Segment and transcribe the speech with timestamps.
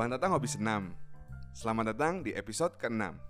[0.00, 0.96] Bang Tatang Hobi Senam.
[1.52, 3.20] Selamat datang di episode ke-6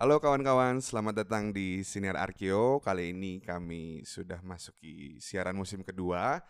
[0.00, 2.80] Halo kawan-kawan, selamat datang di Siniar Arkeo.
[2.80, 6.40] Kali ini kami sudah masuki siaran musim kedua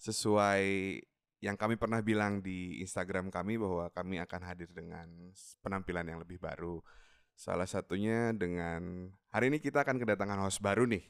[0.00, 0.96] Sesuai
[1.44, 5.04] yang kami pernah bilang di Instagram kami bahwa kami akan hadir dengan
[5.60, 6.80] penampilan yang lebih baru.
[7.36, 11.04] Salah satunya dengan hari ini kita akan kedatangan host baru nih.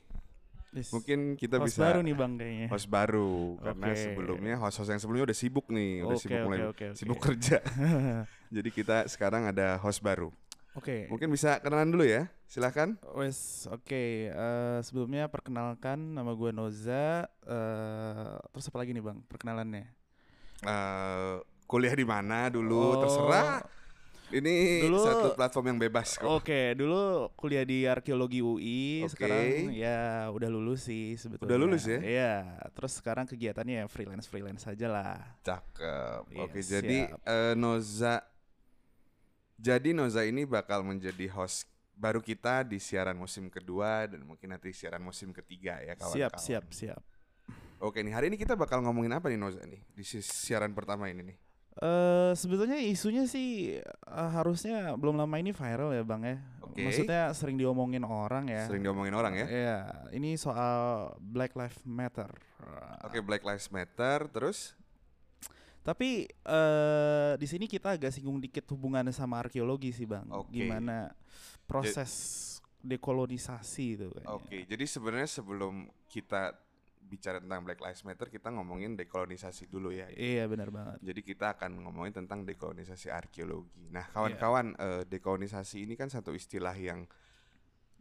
[0.72, 2.66] Mungkin kita host bisa baru nih bang kayaknya.
[2.72, 4.00] host baru karena Oke.
[4.00, 6.86] sebelumnya host-host yang sebelumnya udah sibuk nih, udah sibuk oke, mulai oke, oke.
[6.96, 7.58] sibuk kerja.
[8.56, 10.32] Jadi kita sekarang ada host baru.
[10.72, 11.04] Oke.
[11.06, 12.96] Mungkin bisa kenalan dulu ya, silahkan.
[13.12, 13.92] Wes, oke.
[14.32, 17.28] Eh, sebelumnya perkenalkan nama gue Noza.
[17.44, 19.84] eh terus apa lagi nih bang perkenalannya?
[20.62, 21.34] Eh,
[21.66, 23.00] kuliah di mana dulu, Oh.
[23.04, 23.60] terserah.
[24.32, 26.24] Ini Dulu- satu platform yang bebas kok.
[26.24, 29.04] Oke, dulu kuliah di arkeologi UI.
[29.04, 29.12] Oke.
[29.12, 31.52] Sekarang ya udah lulus sih sebetulnya.
[31.52, 32.00] Udah lulus ya?
[32.00, 32.34] Iya.
[32.72, 35.20] Terus sekarang kegiatannya ya freelance freelance aja lah.
[35.44, 36.32] Cakep.
[36.32, 37.20] Iya, Oke, jadi siap.
[37.28, 38.24] eh, Noza
[39.60, 44.72] jadi Noza ini bakal menjadi host baru kita di siaran musim kedua dan mungkin nanti
[44.74, 46.18] siaran musim ketiga ya kawan-kawan.
[46.18, 47.02] Siap, siap, siap.
[47.78, 51.06] Oke nih, hari ini kita bakal ngomongin apa nih Noza nih di si- siaran pertama
[51.06, 51.38] ini nih?
[51.80, 56.36] Eh sebetulnya isunya sih eh, harusnya belum lama ini viral ya bang ya.
[56.60, 56.84] Oke.
[56.84, 58.68] Maksudnya sering diomongin orang ya.
[58.68, 59.46] Sering diomongin orang ya.
[59.48, 59.78] Iya,
[60.12, 62.28] ini soal Black Lives Matter.
[63.08, 64.76] Oke, Black Lives Matter terus
[65.82, 70.28] Tapi eh di sini kita agak singgung dikit hubungannya sama arkeologi sih bang.
[70.30, 70.54] Oke.
[70.62, 71.10] Gimana
[71.66, 72.12] proses
[72.82, 74.08] dekolonisasi itu.
[74.30, 76.54] Oke, jadi sebenarnya sebelum kita
[77.02, 80.08] bicara tentang Black Lives Matter, kita ngomongin dekolonisasi dulu ya.
[80.14, 81.02] Iya benar banget.
[81.02, 83.90] Jadi kita akan ngomongin tentang dekolonisasi arkeologi.
[83.90, 84.14] Nah, Iya.
[84.14, 87.04] kawan-kawan, eh, dekolonisasi ini kan satu istilah yang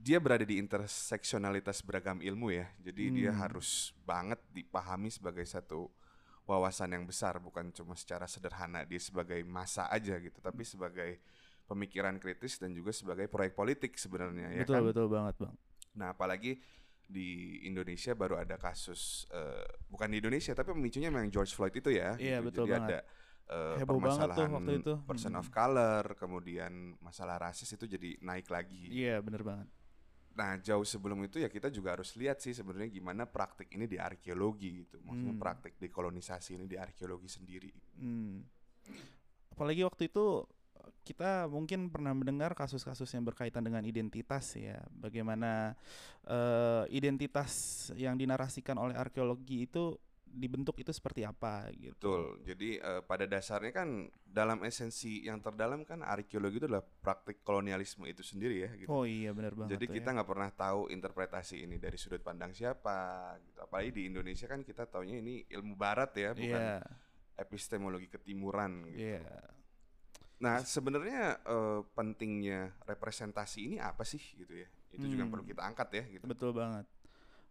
[0.02, 2.72] dia berada di interseksionalitas beragam ilmu ya.
[2.80, 3.42] Jadi dia Hmm.
[3.42, 5.92] harus banget dipahami sebagai satu
[6.48, 11.22] wawasan yang besar, bukan cuma secara sederhana dia sebagai masa aja gitu, tapi sebagai
[11.70, 14.84] pemikiran kritis dan juga sebagai proyek politik sebenarnya ya betul kan.
[14.92, 15.56] betul banget bang.
[15.96, 16.60] Nah, apalagi
[17.08, 21.92] di Indonesia baru ada kasus eh, bukan di Indonesia tapi pemicunya memang George Floyd itu
[21.92, 22.16] ya.
[22.16, 22.48] Iya, gitu.
[22.52, 22.90] betul Jadi banget.
[22.90, 23.00] ada
[23.52, 24.94] eh, Heboh banget tuh permasalahan waktu itu.
[25.04, 25.40] person Mm.
[25.40, 26.72] of color, kemudian
[27.04, 28.88] masalah rasis itu jadi naik lagi.
[28.88, 29.68] Iya benar banget.
[30.32, 34.00] Nah, jauh sebelum itu ya kita juga harus lihat sih sebenarnya gimana praktik ini di
[34.00, 35.04] arkeologi gitu.
[35.04, 35.44] Maksudnya Hmm.
[35.44, 37.68] praktik dekolonisasi ini di arkeologi sendiri.
[38.00, 38.40] Hmm.
[39.52, 40.48] Apalagi waktu itu
[41.02, 44.80] kita mungkin pernah mendengar kasus-kasus yang berkaitan dengan identitas ya.
[44.94, 45.74] Bagaimana
[46.26, 47.52] eh, identitas
[47.98, 49.98] yang dinarasikan oleh arkeologi itu
[50.32, 51.92] dibentuk itu seperti apa gitu.
[52.00, 52.24] Betul.
[52.48, 53.90] Jadi eh, pada dasarnya kan
[54.24, 58.88] dalam esensi yang terdalam kan arkeologi itu adalah praktik kolonialisme itu sendiri ya gitu.
[58.88, 59.76] Oh iya benar banget.
[59.76, 60.16] Jadi kita ya.
[60.16, 63.36] nggak pernah tahu interpretasi ini dari sudut pandang siapa.
[63.44, 63.60] Gitu.
[63.60, 66.80] Apalagi di Indonesia kan kita taunya ini ilmu Barat ya, bukan Iya,
[67.36, 68.88] epistemologi ketimuran.
[68.88, 69.20] Gitu.
[69.20, 69.28] iya.
[70.42, 74.68] Nah sebenarnya eh, pentingnya representasi ini apa sih gitu ya?
[74.92, 75.34] Itu juga yang Hmm.
[75.34, 76.04] perlu kita angkat ya.
[76.20, 76.28] Gitu.
[76.28, 76.86] Betul banget.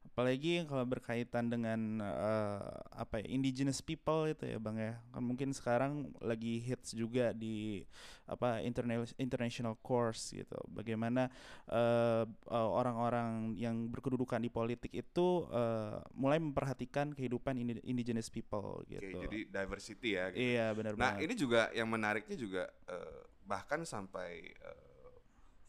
[0.01, 2.61] Apalagi kalau berkaitan dengan eh,
[2.93, 7.85] apa ya indigenous people itu ya bang ya kan mungkin sekarang lagi hits juga di
[8.27, 10.57] apa interna- international course gitu.
[10.69, 11.31] Bagaimana
[11.71, 18.83] eh, eh, orang-orang yang berkedudukan di politik itu eh, mulai memperhatikan kehidupan indi- indigenous people
[18.83, 19.25] Oke, gitu.
[19.25, 20.25] jadi diversity ya.
[20.35, 20.43] Gitu.
[20.43, 21.29] iya benar Nah banget.
[21.31, 25.13] ini juga yang menariknya juga eh, bahkan sampai eh,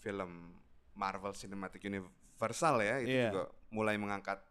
[0.01, 0.59] film
[0.97, 1.87] Marvel Cinematic
[2.41, 3.29] Universal ya itu Iya.
[3.29, 4.41] juga mulai mengangkat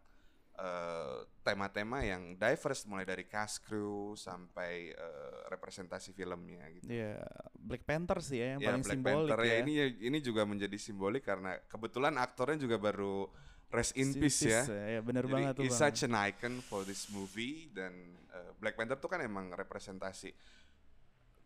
[0.53, 6.85] eh, tema-tema yang diverse mulai dari cast crew sampai eh, representasi filmnya gitu.
[6.87, 7.17] Iya,
[7.51, 9.49] Black Panther sih ya yang Ya paling Black simbolik Panther ya.
[9.49, 13.27] ya ini ini juga menjadi simbolik karena kebetulan aktornya juga baru
[13.67, 14.61] rest in Si- peace ya.
[14.69, 17.91] Ya benar Jadi banget tuh he's such an icon for this movie dan
[18.29, 20.29] uh, Black Panther tuh kan emang representasi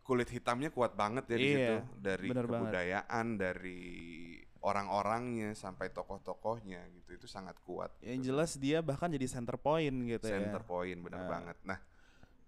[0.02, 2.62] kulit hitamnya kuat banget ya di Iya, situ dari bener banget.
[2.62, 3.82] kebudayaan dari
[4.66, 7.94] orang-orangnya sampai tokoh-tokohnya gitu itu sangat kuat.
[8.02, 8.28] Yang gitu.
[8.28, 10.66] jelas dia bahkan jadi center point gitu center ya.
[10.66, 11.30] point benar Ah.
[11.30, 11.58] banget.
[11.62, 11.78] Nah,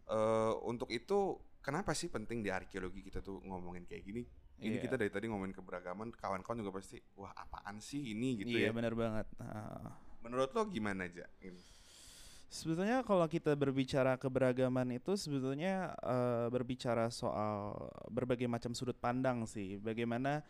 [0.08, 4.24] eh untuk itu kenapa sih penting di arkeologi kita tuh ngomongin kayak gini?
[4.58, 4.90] Ini Iya.
[4.90, 8.72] kita dari tadi ngomongin keberagaman, kawan-kawan juga pasti wah apaan sih ini gitu iya ya.
[8.74, 9.30] benar banget.
[9.38, 9.94] Nah,
[10.26, 11.62] Menurut lo gimana aja ini?
[12.50, 17.76] sebetulnya kalau kita berbicara keberagaman itu sebetulnya eh, berbicara soal
[18.08, 19.78] berbagai macam sudut pandang sih.
[19.78, 20.42] Bagaimana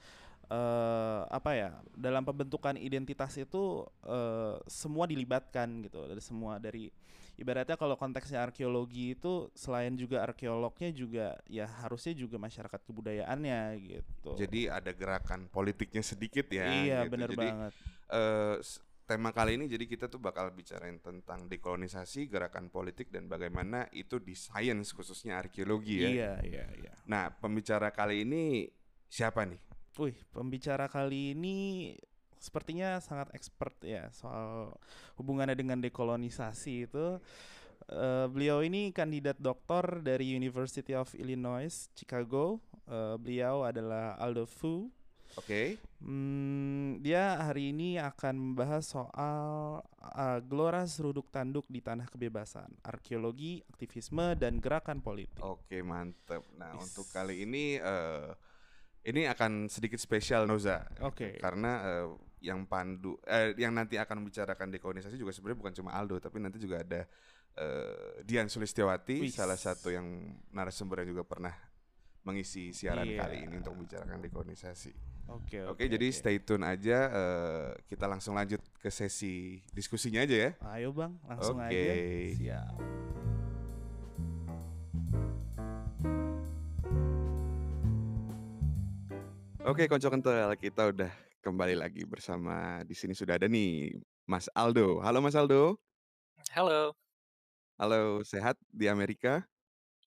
[0.51, 6.89] eh, apa ya dalam pembentukan identitas itu eh, semua dilibatkan gitu dari semua dari
[7.37, 14.35] ibaratnya kalau konteksnya arkeologi itu selain juga arkeolognya juga ya harusnya juga masyarakat kebudayaannya gitu.
[14.37, 16.85] Jadi ada gerakan politiknya sedikit ya.
[16.85, 17.05] iya gitu.
[17.11, 17.73] benar Jadi banget.
[18.61, 23.87] s- tema kali ini jadi kita tuh bakal bicarain tentang dekolonisasi, gerakan politik dan bagaimana
[23.95, 26.13] itu di sains khususnya arkeologi ya.
[26.13, 26.93] Iya, iya, iya.
[27.07, 28.67] Nah, pembicara kali ini
[29.07, 29.59] siapa nih?
[29.97, 31.55] Wih, pembicara kali ini
[32.37, 34.77] sepertinya sangat expert ya soal
[35.17, 37.17] hubungannya dengan dekolonisasi itu.
[37.87, 42.61] Uh, beliau ini kandidat doktor dari University of Illinois Chicago.
[42.85, 44.91] Uh, beliau adalah Aldo Fu.
[45.35, 45.45] Oke.
[45.45, 45.67] Okay.
[46.01, 53.65] Hmm, dia hari ini akan membahas soal uh, gelora seruduk tanduk di tanah kebebasan, arkeologi,
[53.73, 55.41] aktivisme dan gerakan politik.
[55.41, 56.45] Oke, okay, mantep.
[56.57, 56.91] Nah, yes.
[56.91, 58.33] untuk kali ini uh,
[59.07, 60.83] ini akan sedikit spesial Noza.
[60.99, 61.15] Oke.
[61.15, 61.33] Okay.
[61.39, 62.07] Karena uh,
[62.43, 66.61] yang pandu eh, yang nanti akan membicarakan dekolonisasi juga sebenarnya bukan cuma Aldo, tapi nanti
[66.61, 67.07] juga ada
[67.57, 70.05] uh, Dian Sulistiawati, salah satu yang
[70.53, 71.55] narasumber yang juga pernah
[72.27, 73.23] mengisi siaran yeah.
[73.23, 74.91] kali ini untuk membicarakan dekolonisasi.
[75.27, 75.75] Oke, okay, oke.
[75.79, 76.19] Okay, jadi okay.
[76.19, 76.99] stay tune aja.
[77.11, 80.51] Uh, kita langsung lanjut ke sesi diskusinya aja ya.
[80.75, 81.71] Ayo bang, langsung okay.
[81.71, 81.95] aja.
[82.35, 83.16] Siap.
[89.67, 91.11] Oke, okay, konco kental, kita udah
[91.43, 95.03] kembali lagi bersama di sini sudah ada nih Mas Aldo.
[95.03, 95.75] Halo Mas Aldo.
[96.55, 96.95] Halo.
[97.75, 99.43] Halo, sehat di Amerika?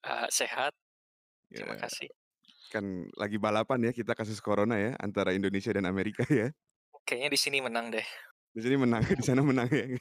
[0.01, 0.73] Uh, sehat.
[1.53, 1.69] Yeah.
[1.69, 2.09] Terima kasih
[2.71, 2.87] kan
[3.19, 6.55] lagi balapan ya kita kasus corona ya antara Indonesia dan Amerika ya.
[7.05, 8.07] Kayaknya di sini menang deh.
[8.57, 9.99] Di sini menang, di sana menang ya.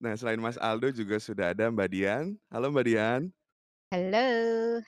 [0.00, 2.40] Nah, selain Mas Aldo juga sudah ada Mbak Dian.
[2.48, 3.22] Halo Mbak Dian.
[3.92, 4.28] Halo.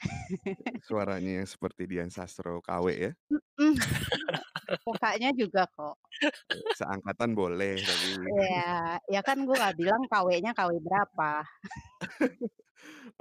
[0.89, 3.13] Suaranya yang seperti Dian Sastro KW ya.
[4.89, 6.01] Mukanya juga kok.
[6.73, 8.17] Seangkatan boleh tapi.
[8.49, 11.45] Ya, ya kan gue gak bilang KW-nya KW berapa.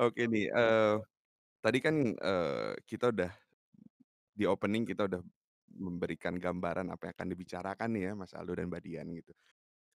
[0.08, 1.04] Oke nih, uh,
[1.60, 3.32] Tadi kan, uh, kita udah
[4.32, 5.20] di opening kita udah
[5.76, 9.36] memberikan gambaran apa yang akan dibicarakan nih ya Mas Aldo dan Mbak Dian gitu.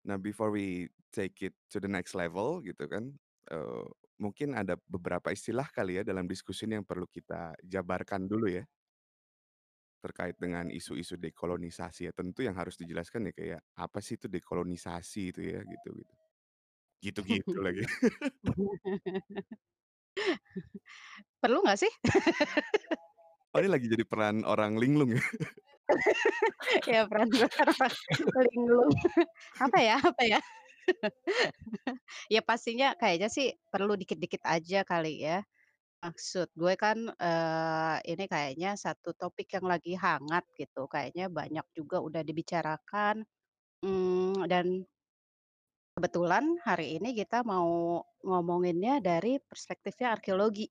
[0.04, 3.16] Nah before we take it to the next level gitu kan,
[3.56, 3.88] uh,
[4.18, 8.66] mungkin ada beberapa istilah kali ya dalam diskusi ini yang perlu kita jabarkan dulu ya.
[9.98, 15.22] Terkait dengan isu-isu dekolonisasi ya, tentu yang harus dijelaskan ya kayak apa sih itu dekolonisasi
[15.34, 16.14] itu ya gitu gitu.
[17.02, 17.86] Gitu-gitu lagi.
[21.42, 21.92] Perlu nggak sih?
[23.56, 25.24] Oh ini lagi jadi peran orang linglung ya?
[26.84, 27.96] Ya peran orang
[28.52, 28.92] linglung.
[29.64, 30.40] Apa ya apa ya?
[32.34, 35.44] Ya pastinya kayaknya sih perlu dikit-dikit aja kali ya.
[36.06, 42.00] Maksud gue kan, uh, ini kayaknya satu topik yang lagi hangat gitu, kayaknya banyak juga
[42.04, 43.26] udah dibicarakan,
[43.84, 44.86] hmm, dan
[45.98, 50.70] Kebetulan hari ini kita mau ngomonginnya dari perspektifnya arkeologi,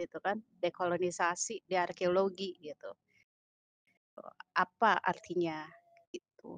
[0.00, 2.88] gitu kan, dekolonisasi di arkeologi gitu.
[4.56, 5.60] Apa artinya
[6.08, 6.56] gitu.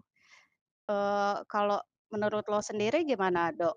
[0.86, 1.82] Uh, kalau
[2.12, 3.76] menurut lo sendiri gimana, Dok?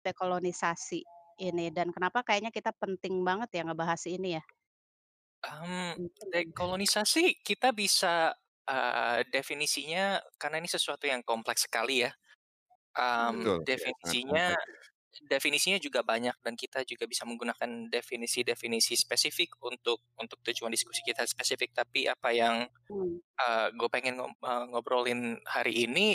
[0.00, 1.00] Dekolonisasi
[1.40, 4.44] ini dan kenapa kayaknya kita penting banget ya ngebahas ini ya?
[5.40, 5.96] Um,
[6.28, 8.36] dekolonisasi kita bisa,
[8.68, 12.12] uh, definisinya karena ini sesuatu yang kompleks sekali ya.
[12.92, 14.52] Um, Betul, definisinya
[15.26, 21.26] definisinya juga banyak dan kita juga bisa menggunakan definisi-definisi spesifik untuk untuk tujuan diskusi kita
[21.26, 21.74] spesifik.
[21.74, 24.22] Tapi apa yang uh, eh, gue pengen
[24.70, 26.14] ngobrolin hari ini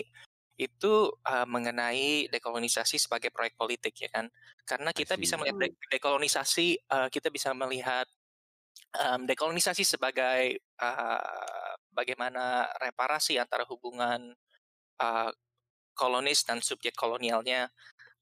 [0.55, 4.31] itu uh, mengenai dekolonisasi sebagai proyek politik ya kan?
[4.63, 8.07] Karena kita bisa melihat dekolonisasi, uh, kita bisa melihat
[8.95, 14.35] um, dekolonisasi sebagai uh, bagaimana reparasi antara hubungan
[14.99, 15.31] uh,
[15.95, 17.71] kolonis dan subjek kolonialnya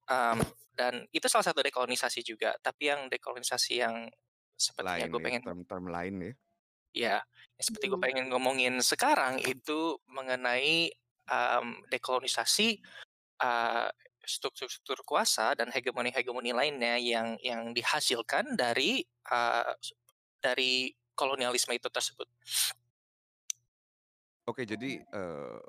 [0.09, 0.37] um,
[0.73, 4.09] dan itu salah satu dekolonisasi juga tapi yang dekolonisasi yang
[4.53, 6.33] sepertinya gue ya, pengen term-term lain ya
[6.93, 7.17] ya
[7.57, 8.05] seperti gue hmm.
[8.05, 10.93] pengen ngomongin sekarang itu mengenai
[11.29, 12.79] um, dekolonisasi
[13.43, 13.89] uh,
[14.23, 19.75] struktur-struktur kuasa dan hegemoni-hegemoni lainnya yang yang dihasilkan dari uh,
[20.39, 22.27] dari kolonialisme itu tersebut.
[24.43, 25.59] Oke, jadi uh,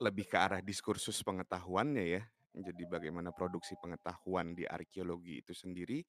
[0.00, 2.22] lebih ke arah diskursus pengetahuannya ya.
[2.58, 6.00] Jadi bagaimana produksi pengetahuan di arkeologi itu sendiri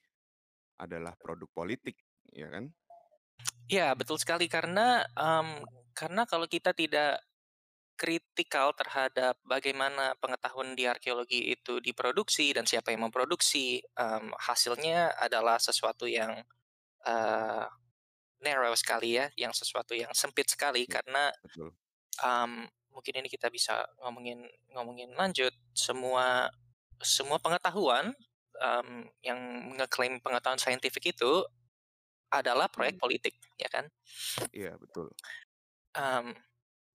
[0.79, 2.00] adalah produk politik,
[2.31, 2.71] ya kan?
[3.69, 5.62] Ya betul sekali karena um,
[5.93, 7.19] karena kalau kita tidak
[8.00, 15.60] kritikal terhadap bagaimana pengetahuan di arkeologi itu diproduksi dan siapa yang memproduksi, um, hasilnya adalah
[15.60, 16.39] sesuatu yang
[17.03, 17.68] uh,
[18.39, 21.27] narrow sekali ya, yang sesuatu yang sempit sekali ya, karena.
[22.20, 22.68] Um,
[23.00, 24.44] mungkin ini kita bisa ngomongin
[24.75, 26.51] ngomongin lanjut semua
[27.00, 28.12] semua pengetahuan
[28.60, 29.39] um, yang
[29.79, 31.48] ngeklaim pengetahuan saintifik itu
[32.27, 33.03] adalah proyek hmm.
[33.08, 33.88] politik ya kan
[34.51, 35.08] iya betul
[35.96, 36.36] um,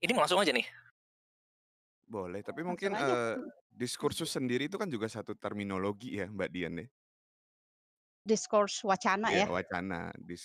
[0.05, 0.67] ini langsung aja nih
[2.09, 3.33] Boleh, tapi mungkin, uh,
[3.73, 6.87] diskursus sendiri itu kan juga satu terminologi ya, Mbak Dian ya?
[8.27, 9.49] Discourse wacana Iya, ya?
[9.57, 9.95] wacana,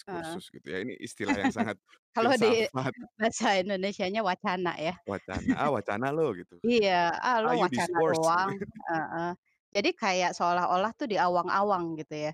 [0.07, 0.39] Heeh.
[0.39, 1.75] diskursus gitu ya, ini istilah yang sangat
[2.15, 2.93] Kalau di filsafat.
[3.19, 4.93] bahasa Indonesianya wacana ya.
[5.07, 6.59] Wacana, "Ah, wacana lo," gitu.
[6.67, 6.91] Iya,
[7.23, 8.51] "Ah, "Ah, you wacana discourse," doang."
[8.89, 9.29] Heeh.
[9.75, 12.31] Jadi kayak seolah-olah tuh diawang-awang gitu ya.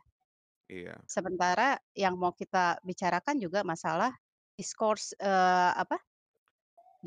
[0.69, 1.05] Iya.
[1.09, 4.09] Sementara yang mau kita bicarakan juga masalah
[4.57, 6.01] discourse, eee, apa,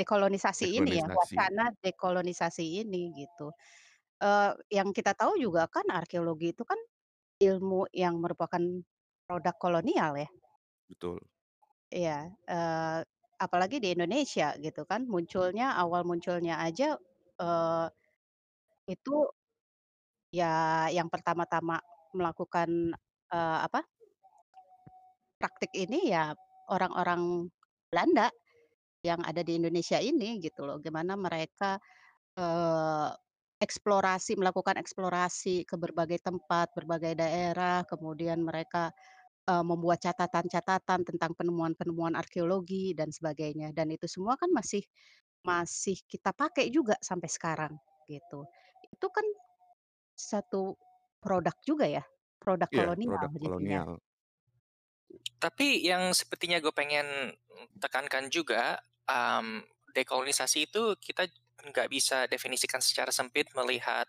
[0.01, 3.53] dekolonisasi ini ya, wacana dekolonisasi ini gitu.
[4.23, 6.79] Eee, yang kita tahu juga kan arkeologi itu kan
[7.43, 8.63] ilmu yang merupakan
[9.29, 10.29] produk kolonial ya.
[10.89, 11.21] Betul.
[11.93, 12.99] Iya, eee,
[13.41, 17.01] apalagi di Indonesia gitu kan, munculnya awal munculnya aja,
[17.41, 17.87] eee,
[18.95, 19.13] itu
[20.33, 21.81] ya yang pertama-tama
[22.13, 22.93] melakukan,
[23.33, 23.81] eee, apa
[25.41, 26.35] praktik ini ya
[26.69, 27.47] orang-orang
[27.91, 28.29] Belanda
[29.05, 30.79] yang ada di Indonesia ini gitu loh.
[30.83, 31.79] Gimana mereka,
[32.39, 33.11] eee,
[33.63, 38.93] eksplorasi melakukan eksplorasi ke berbagai tempat, berbagai daerah, kemudian mereka,
[39.49, 44.83] eee, membuat catatan-catatan tentang penemuan-penemuan arkeologi dan sebagainya, dan itu semua kan masih
[45.47, 47.75] masih kita pakai juga sampai sekarang
[48.11, 48.47] gitu.
[48.95, 49.25] Itu kan
[50.19, 50.77] satu
[51.23, 52.05] produk juga ya,
[52.43, 53.81] produk Iya, kolonial produk jadinya.
[53.83, 53.99] kolonial.
[55.39, 57.35] Tapi yang sepertinya gue pengen
[57.79, 59.63] tekankan juga, um,
[59.95, 61.27] dekolonisasi itu kita
[61.71, 64.07] nggak bisa definisikan secara sempit melihat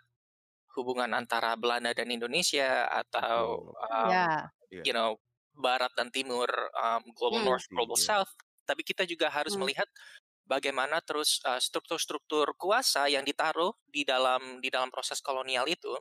[0.78, 4.52] hubungan antara Belanda dan Indonesia atau, um, Ya.
[4.72, 4.86] Iya.
[4.86, 5.18] you know,
[5.58, 6.48] barat dan timur,
[6.78, 7.46] um, global Hmm.
[7.46, 8.10] north, global Iya.
[8.10, 8.32] south.
[8.68, 9.62] Tapi kita juga harus Hmm.
[9.62, 9.88] melihat
[10.48, 15.94] bagaimana terus, eee, struktur-struktur kuasa yang ditaruh di dalam di dalam proses kolonial itu,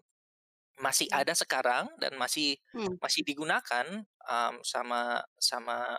[0.81, 1.23] masih Hmm.
[1.23, 2.99] ada sekarang dan masih Hmm.
[3.03, 3.87] masih digunakan,
[4.29, 5.99] um, sama sama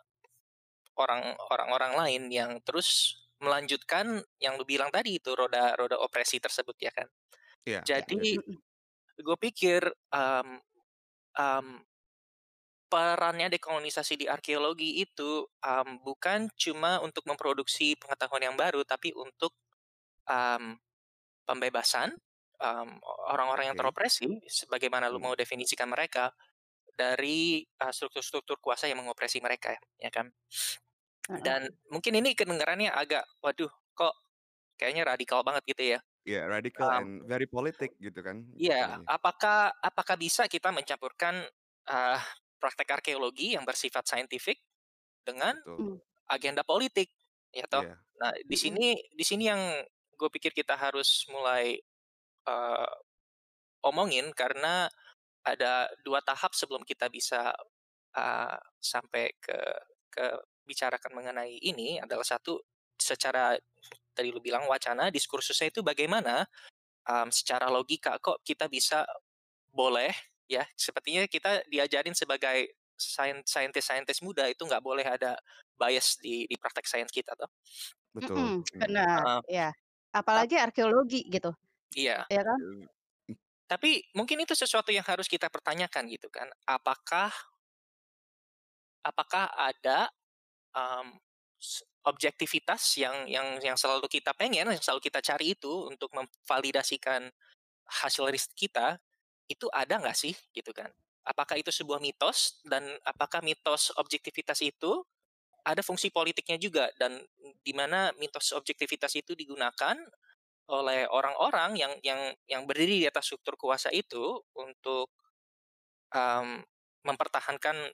[0.99, 6.75] orang orang-orang lain yang terus melanjutkan yang lu bilang tadi itu, roda roda opresi tersebut
[6.79, 7.07] ya kan.
[7.67, 8.03] Iya, Ya.
[8.07, 8.43] Jadi, betul.
[8.47, 8.59] Mhm.
[9.21, 9.83] gue pikir,
[10.13, 10.59] um,
[11.39, 11.67] um,
[12.89, 19.53] perannya dekolonisasi di arkeologi itu, um, bukan cuma untuk memproduksi pengetahuan yang baru, tapi untuk,
[20.29, 20.77] um,
[21.47, 22.15] pembebasan,
[22.61, 22.99] um,
[23.31, 23.79] orang-orang yang Oke.
[23.79, 25.23] teropresi, sebagaimana lu Hmm.
[25.23, 26.31] mau definisikan mereka,
[26.99, 30.27] dari, struktur-struktur kuasa yang mengopresi mereka, ya kan.
[31.29, 31.59] Heeh.
[31.59, 34.13] Dan mungkin ini kedengarannya agak, waduh kok
[34.79, 35.99] kayaknya radikal banget gitu ya.
[36.27, 39.07] Iya, radical Um, and very politic gitu kan Iya, jatuhnya.
[39.07, 41.45] apakah apakah bisa kita mencampurkan,
[41.85, 42.19] eee,
[42.57, 44.57] praktek arkeologi yang bersifat saintifik
[45.25, 45.81] dengan Betul.
[45.81, 45.99] Mmm.
[46.31, 47.09] agenda politik,
[47.53, 47.85] ya toh.
[47.85, 48.01] Iya.
[48.21, 49.61] Nah, di sini di sini yang
[50.19, 51.79] gue pikir kita harus mulai,
[52.47, 52.89] eee,
[53.85, 54.89] omongin karena
[55.45, 57.53] ada 2 tahap sebelum kita bisa,
[58.15, 59.57] eee, sampai ke
[60.13, 60.25] ke
[60.67, 62.59] bicarakan mengenai ini adalah satu,
[62.99, 63.55] secara
[64.15, 66.45] tadi lu bilang wacana, diskursusnya itu bagaimana,
[67.09, 69.05] um, secara logika kok kita bisa
[69.73, 70.11] boleh
[70.51, 75.37] ya, sepertinya kita diajarin sebagai sain saintis-saintis muda itu nggak boleh ada
[75.79, 77.49] bias di di praktek sains kita toh.
[78.15, 78.81] Betul, Mhm, mhm.
[78.81, 79.69] benar, iya.
[80.33, 81.53] Tap Apalagi arkeologi gitu,
[81.95, 82.29] Iya.
[82.33, 82.61] ya kan?
[83.69, 87.29] Tapi mungkin itu sesuatu yang harus kita pertanyakan gitu kan, apakah
[89.05, 90.09] apakah ada,
[90.75, 91.17] um,
[92.07, 97.27] objektivitas yang yang yang selalu kita pengen, yang selalu kita cari itu untuk memvalidasikan
[98.01, 98.97] hasil riset kita,
[99.51, 100.89] itu ada nggak sih gitu kan.
[101.27, 105.03] Apakah itu sebuah mitos dan apakah mitos objektivitas itu
[105.67, 107.19] ada fungsi politiknya juga dan
[107.61, 109.95] di mana mitos objektivitas itu digunakan
[110.69, 115.09] oleh orang-orang yang yang yang berdiri di atas struktur kuasa itu untuk,
[116.13, 116.61] um,
[117.05, 117.93] mempertahankan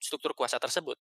[0.00, 0.98] struktur kuasa tersebut.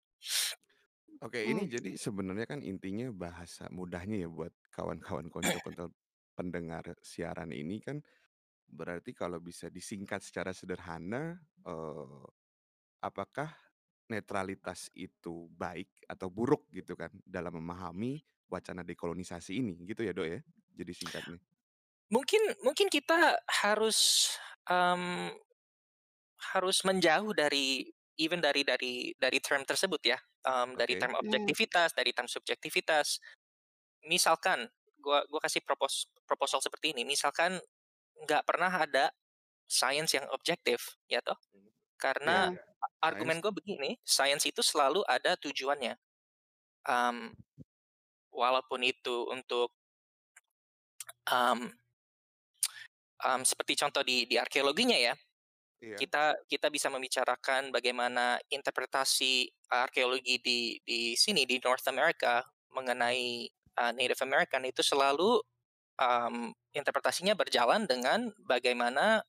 [1.20, 1.68] Oke, ini Mmm.
[1.68, 5.92] jadi sebenarnya kan intinya bahasa mudahnya ya buat kawan-kawan konco-konco
[6.32, 8.00] pendengar siaran ini kan,
[8.68, 12.24] berarti kalau bisa disingkat secara sederhana, eee,
[13.04, 13.52] apakah
[14.10, 20.28] netralitas itu baik atau buruk gitu kan dalam memahami wacana dekolonisasi ini gitu ya, Dok,
[20.28, 20.40] ya?
[20.76, 21.38] Jadi singkatnya.
[22.10, 24.30] Mungkin mungkin kita harus,
[24.66, 25.30] um,
[26.54, 27.86] harus menjauh dari
[28.18, 31.00] even dari dari dari term tersebut ya, um, dari Oke.
[31.00, 31.22] term Mmm.
[31.22, 33.20] objektivitas, dari term subjektivitas.
[34.04, 34.68] Misalkan
[35.00, 37.60] gua gua kasih propos proposal seperti ini, misalkan
[38.20, 39.08] nggak pernah ada
[39.70, 41.38] sains yang objektif, ya toh.
[41.54, 45.94] Iya, Karena a argumen gue begini, sains itu selalu ada tujuannya.
[46.88, 47.32] Um,
[48.32, 49.70] walaupun itu untuk
[51.30, 51.70] um,
[53.24, 55.14] um, seperti contoh di di arkeologinya ya,
[55.80, 55.96] Iya.
[55.96, 62.44] kita kita bisa membicarakan bagaimana interpretasi arkeologi di di sini, di North America
[62.76, 65.40] mengenai, eee, Native American itu selalu,
[66.00, 69.24] um, interpretasinya berjalan dengan bagaimana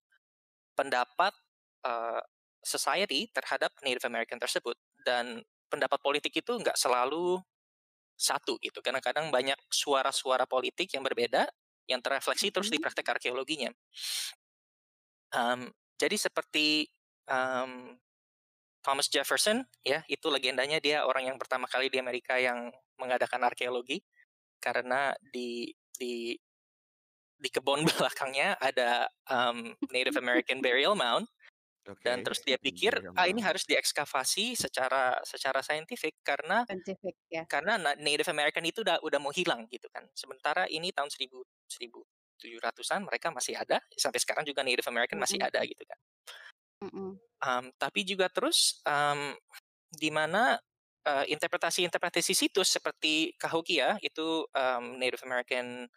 [0.75, 1.33] pendapat
[1.87, 2.21] uh,
[2.63, 7.39] society terhadap Native American tersebut dan pendapat politik itu nggak selalu
[8.17, 8.79] satu gitu.
[8.83, 11.49] Kadang-kadang banyak suara-suara politik yang berbeda
[11.91, 12.83] yang terefleksi terus di mm-hmm.
[12.87, 13.71] praktek arkeologinya.
[15.31, 16.87] Um, jadi seperti
[17.27, 17.95] um,
[18.81, 24.01] Thomas Jefferson, ya itu legendanya dia orang yang pertama kali di Amerika yang mengadakan arkeologi
[24.57, 26.33] karena di di
[27.41, 31.29] di kebun belakangnya ada um, Native American burial mound
[31.87, 32.05] okay.
[32.05, 37.43] dan terus dia pikir ah ini harus diekskavasi secara secara saintifik karena Scientific, ya.
[37.49, 41.31] karena Native American itu udah udah mau hilang gitu kan sementara ini tahun 1000
[42.41, 45.37] 1700-an mereka masih ada sampai sekarang juga Native American mm -hmm.
[45.37, 45.99] masih ada gitu kan
[46.81, 47.11] mm -hmm.
[47.45, 49.37] um, tapi juga terus um,
[49.93, 50.57] di mana
[51.05, 55.89] uh, interpretasi-interpretasi situs seperti Cahokia itu um, Native American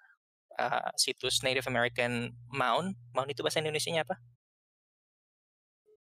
[0.59, 2.97] uh, situs Native American Mound.
[3.13, 4.19] Mound itu bahasa Indonesia-nya apa?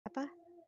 [0.05, 0.25] Apa?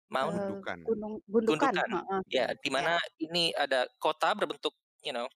[0.06, 0.78] Mound uh, gundukan.
[0.86, 1.72] Gunung, gundukan.
[1.74, 1.88] gundukan.
[2.06, 2.22] Uh.
[2.30, 3.24] Ya, di mana yeah.
[3.26, 5.26] ini ada kota berbentuk you know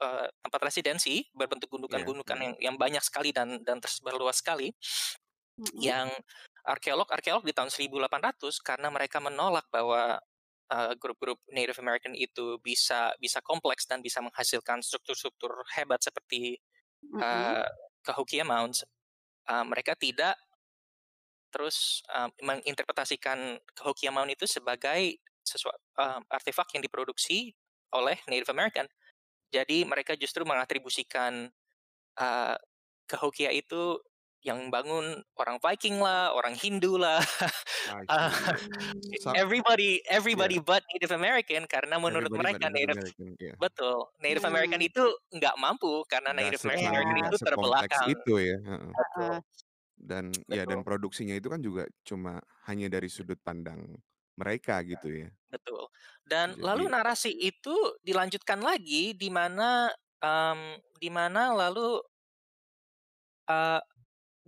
[0.00, 2.44] uh, tempat residensi berbentuk gundukan-gundukan yeah.
[2.44, 4.70] yang yang banyak sekali dan dan tersebar luas sekali.
[4.70, 5.80] -hmm.
[5.80, 6.08] Yang
[6.64, 10.20] arkeolog-arkeolog di tahun 1800 karena mereka menolak bahwa
[10.70, 16.60] uh, grup-grup Native American itu bisa bisa kompleks dan bisa menghasilkan struktur-struktur hebat seperti
[17.16, 17.64] uh,
[18.04, 18.84] Cahokia Mounds,
[19.48, 20.36] uh, mereka tidak
[21.50, 27.52] terus uh, menginterpretasikan Cahokia Mound itu sebagai sesuatu uh, artefak yang diproduksi
[27.94, 28.86] oleh Native American.
[29.50, 31.50] Jadi mereka justru mengatribusikan
[32.22, 32.56] uh,
[33.10, 33.98] Cahokia itu
[34.40, 37.20] yang bangun orang Viking lah, orang Hindu lah,
[38.08, 38.32] uh,
[39.42, 40.64] everybody everybody yeah.
[40.64, 43.56] but Native American karena menurut everybody mereka Native, American, yeah.
[43.60, 44.52] betul Native hmm.
[44.56, 45.04] American itu
[45.36, 48.06] nggak mampu karena Native American itu terbelakang.
[48.08, 48.56] itu ya.
[48.64, 49.34] Betul.
[50.00, 50.56] Dan betul.
[50.56, 53.84] ya dan produksinya itu kan juga cuma hanya dari sudut pandang
[54.40, 55.28] mereka gitu ya.
[55.52, 55.84] Betul.
[56.24, 59.92] Dan Jadi, lalu narasi itu dilanjutkan lagi di mana
[60.24, 62.00] um, di mana lalu
[63.52, 63.82] uh,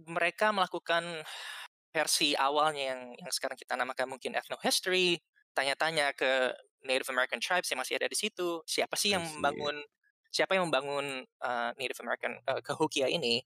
[0.08, 1.04] mereka melakukan
[1.92, 5.20] versi awalnya yang yang sekarang kita namakan mungkin ethnohistory,
[5.52, 9.76] tanya-tanya ke Native American tribes yang masih ada di situ, siapa sih yang membangun
[10.32, 13.44] siapa yang membangun uh, Native American uh, Cahokia ini?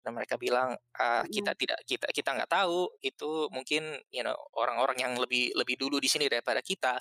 [0.00, 4.96] Dan mereka bilang uh, kita tidak kita kita nggak tahu itu mungkin you know orang-orang
[4.96, 6.96] yang lebih lebih dulu di sini daripada kita.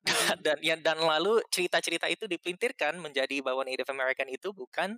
[0.44, 4.96] dan ya dan lalu cerita-cerita itu dipelintirkan menjadi bahwa Native American itu bukan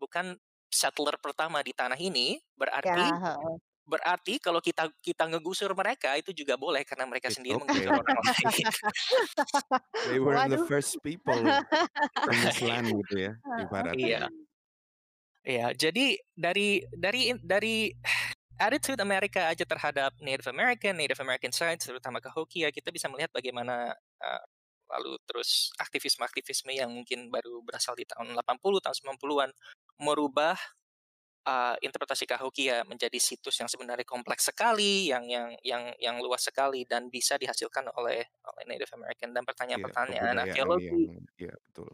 [0.00, 0.40] bukan
[0.72, 3.36] settler pertama di tanah ini berarti ya,
[3.82, 7.66] berarti kalau kita kita ngegusur mereka itu juga boleh karena mereka It's sendiri okay.
[7.66, 8.66] menggusur orang lain.
[10.08, 10.50] They were Waduh.
[10.54, 13.98] the first people on this land gitu ya ibaratnya.
[13.98, 14.22] Iya.
[15.42, 17.90] Iya, jadi dari dari dari
[18.62, 23.90] attitude Amerika aja terhadap Native American, Native American sites terutama Cahokia kita bisa melihat bagaimana
[24.22, 24.44] uh,
[24.92, 29.50] lalu terus aktivisme-aktivisme yang mungkin baru berasal di tahun 80 tahun 90-an
[29.98, 30.54] merubah
[31.48, 36.86] uh, interpretasi Cahokia menjadi situs yang sebenarnya kompleks sekali, yang yang yang yang luas sekali
[36.86, 41.18] dan bisa dihasilkan oleh oleh Native American dan pertanyaan-pertanyaan ya, arkeologi.
[41.40, 41.90] Iya, betul.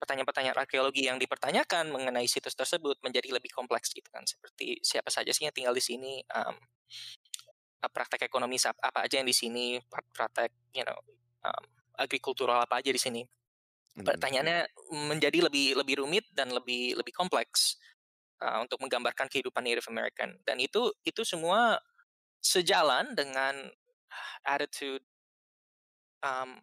[0.00, 4.24] Pertanyaan-pertanyaan arkeologi yang dipertanyakan mengenai situs tersebut menjadi lebih kompleks gitu kan.
[4.24, 6.56] Seperti siapa saja sih yang tinggal di sini, um,
[7.92, 10.96] praktek ekonomi apa aja yang di sini, praktek you know
[11.44, 11.64] um,
[12.00, 13.22] agrikultural apa aja di sini.
[13.90, 14.72] Pertanyaannya
[15.12, 17.76] menjadi lebih lebih rumit dan lebih lebih kompleks
[18.40, 21.76] uh, untuk menggambarkan kehidupan Native American dan itu itu semua
[22.40, 23.68] sejalan dengan
[24.48, 25.04] attitude
[26.24, 26.56] um,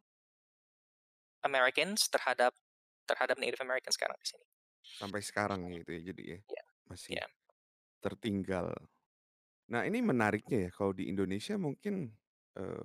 [1.46, 2.52] Americans terhadap
[3.08, 4.46] terhadap Native American sekarang di sini.
[4.84, 6.68] Sampai sekarang gitu ya jadi ya yeah.
[6.92, 7.30] masih yeah.
[8.04, 8.72] tertinggal.
[9.72, 12.12] Nah ini menariknya ya kalau di Indonesia mungkin
[12.60, 12.84] uh,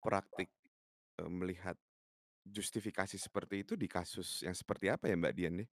[0.00, 0.52] praktik
[1.20, 1.76] uh, melihat
[2.44, 5.68] justifikasi seperti itu di kasus yang seperti apa ya Mbak Dian nih?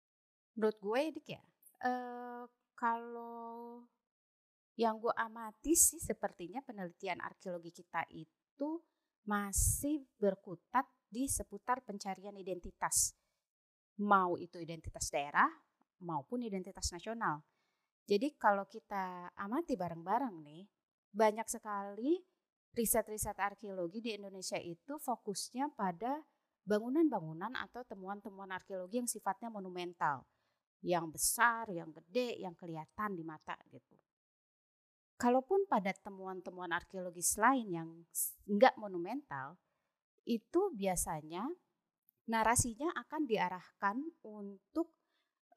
[0.56, 1.44] Menurut gue Dik ya,
[1.88, 2.44] uh,
[2.76, 3.84] kalau
[4.80, 8.80] yang gue amati sih sepertinya penelitian arkeologi kita itu
[9.28, 13.14] masih berkutat di seputar pencarian identitas.
[14.02, 15.48] Mau itu identitas daerah
[16.02, 17.46] maupun identitas nasional.
[18.10, 20.66] Jadi kalau kita amati bareng-bareng nih,
[21.14, 22.18] banyak sekali
[22.74, 26.18] riset-riset arkeologi di Indonesia itu fokusnya pada
[26.66, 30.26] bangunan-bangunan atau temuan-temuan arkeologi yang sifatnya monumental
[30.82, 33.96] yang besar, yang gede, yang kelihatan di mata gitu.
[35.22, 37.90] Kalaupun pada temuan-temuan arkeologis lain yang
[38.50, 39.62] enggak monumental,
[40.26, 41.46] itu biasanya
[42.30, 44.94] narasinya akan diarahkan untuk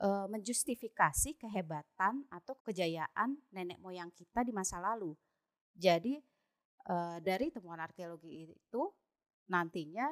[0.01, 5.13] uh, menjustifikasi kehebatan atau kejayaan nenek moyang kita di masa lalu.
[5.75, 6.19] Jadi
[6.89, 8.83] uh, dari temuan arkeologi itu
[9.51, 10.09] nantinya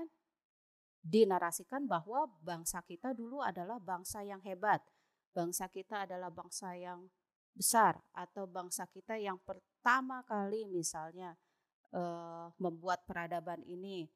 [1.02, 4.78] dinarasikan bahwa bangsa kita dulu adalah bangsa yang hebat,
[5.34, 7.10] bangsa kita adalah bangsa yang
[7.52, 11.36] besar atau bangsa kita yang pertama kali misalnya
[11.92, 14.08] uh, membuat peradaban ini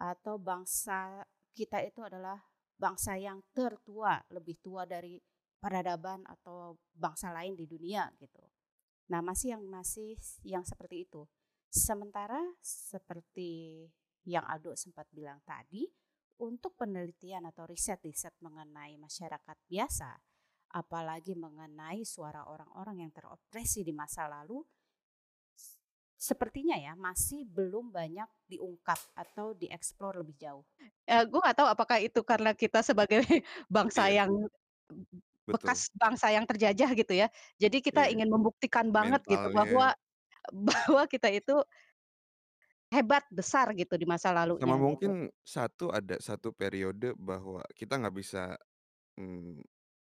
[0.00, 1.26] atau bangsa
[1.58, 2.38] kita itu adalah
[2.78, 5.18] bangsa yang tertua, lebih tua dari
[5.58, 8.38] peradaban atau bangsa lain di dunia gitu.
[9.10, 10.14] Nah, masih yang masih
[10.46, 11.26] yang seperti itu.
[11.66, 13.82] Sementara seperti
[14.22, 15.90] yang Aldo sempat bilang tadi,
[16.38, 20.14] untuk penelitian atau riset-riset mengenai masyarakat biasa,
[20.78, 24.62] apalagi mengenai suara orang-orang yang teropresi di masa lalu,
[26.18, 30.66] sepertinya ya masih belum banyak diungkap atau dieksplor lebih jauh.
[31.06, 33.22] Ya, gue gak tahu apakah itu karena kita sebagai
[33.70, 34.26] bangsa iya.
[34.26, 34.50] yang
[35.48, 37.30] bekas bangsa yang terjajah gitu ya.
[37.56, 38.18] Jadi kita iya.
[38.18, 39.94] ingin membuktikan banget gitu bahwa
[40.68, 41.54] bahwa kita itu
[42.90, 44.58] hebat besar gitu di masa lalu.
[44.58, 44.82] Sama gitu.
[44.82, 45.12] mungkin
[45.46, 48.58] satu ada satu periode bahwa kita nggak bisa,
[49.14, 49.62] hmm,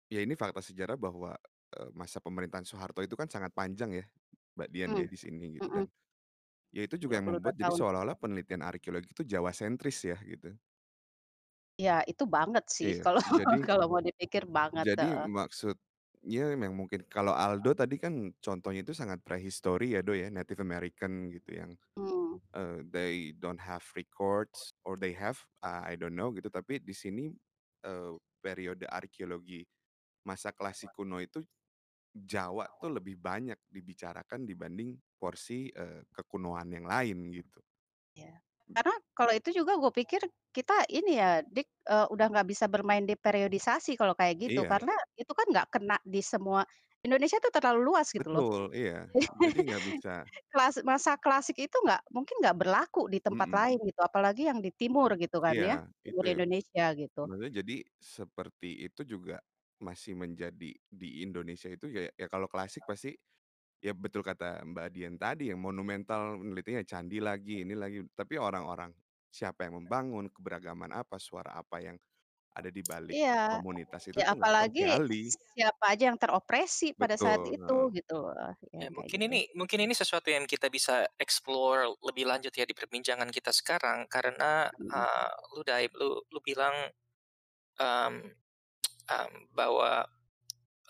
[0.10, 1.38] ya ini fakta sejarah bahwa
[1.94, 4.06] masa pemerintahan Soeharto itu kan sangat panjang ya,
[4.60, 5.00] Mbak Dian hmm.
[5.00, 5.88] ya di sini gitu kan.
[6.70, 10.52] Ya itu juga yang membuat jadi seolah-olah penelitian arkeologi itu Jawa sentris ya gitu.
[11.80, 17.08] Ya itu banget sih Iya, kalau jadi kalau mau dipikir banget, jadi maksudnya yang mungkin
[17.08, 21.72] kalau Aldo tadi kan contohnya itu sangat prehistory ya, Do, ya, Native American gitu yang,
[21.96, 22.36] Hmm.
[22.52, 26.92] uh, they don't have records or they have, uh, I don't know gitu, tapi di
[26.92, 27.32] sini,
[27.88, 29.64] uh, periode arkeologi
[30.28, 31.40] masa klasik kuno itu
[32.26, 37.60] Jawa tuh lebih banyak dibicarakan dibanding porsi, uh, kekunoan yang lain gitu.
[38.16, 38.40] Ya.
[38.70, 40.22] Karena kalau itu juga gue pikir
[40.54, 44.70] kita ini ya Dik, uh, udah nggak bisa bermain di periodisasi kalau kayak gitu, Iya.
[44.70, 46.62] karena itu kan nggak kena di semua
[47.02, 48.46] Indonesia tuh terlalu luas gitu loh.
[48.46, 49.08] Betul, iya.
[49.42, 50.16] Jadi nggak bisa
[50.52, 53.58] Kelas masa klasik itu nggak mungkin nggak berlaku di tempat -mm.
[53.58, 56.34] lain gitu, apalagi yang di timur gitu kan ya, Iya, timur itu.
[56.38, 57.22] Indonesia gitu.
[57.26, 59.38] Maksudnya jadi seperti itu juga
[59.80, 63.16] masih menjadi di Indonesia itu ya ya kalau klasik pasti
[63.80, 68.92] ya betul kata Mbak Dian tadi yang monumental menelitinya candi lagi, ini lagi, tapi orang-orang
[69.32, 71.96] siapa yang membangun, keberagaman apa, suara apa yang
[72.50, 74.84] ada di balik Iya, komunitas itu ya tuh apalagi
[75.54, 77.96] siapa aja yang teropresi pada saat itu heeh.
[78.02, 78.20] gitu
[78.74, 79.28] Ya, Ya mungkin gitu.
[79.32, 84.10] ini mungkin ini sesuatu yang kita bisa explore lebih lanjut ya di perbincangan kita sekarang
[84.10, 84.92] karena, hmm.
[84.92, 86.74] uh, lu Daib, lu lu bilang,
[87.80, 88.16] um,
[89.12, 90.06] um, bahwa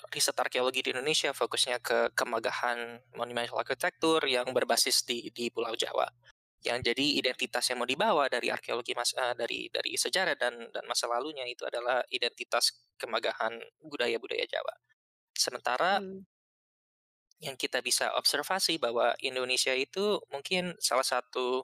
[0.10, 6.08] riset arkeologi di Indonesia fokusnya ke kemegahan monumental arsitektur yang berbasis di di Pulau Jawa.
[6.60, 10.84] Yang jadi identitas yang mau dibawa dari arkeologi mas uh, dari dari sejarah dan dan
[10.88, 14.76] masa lalunya itu adalah identitas kemegahan budaya-budaya Jawa.
[15.36, 16.20] Sementara hmm.
[17.40, 21.64] yang kita bisa observasi bahwa Indonesia itu mungkin salah satu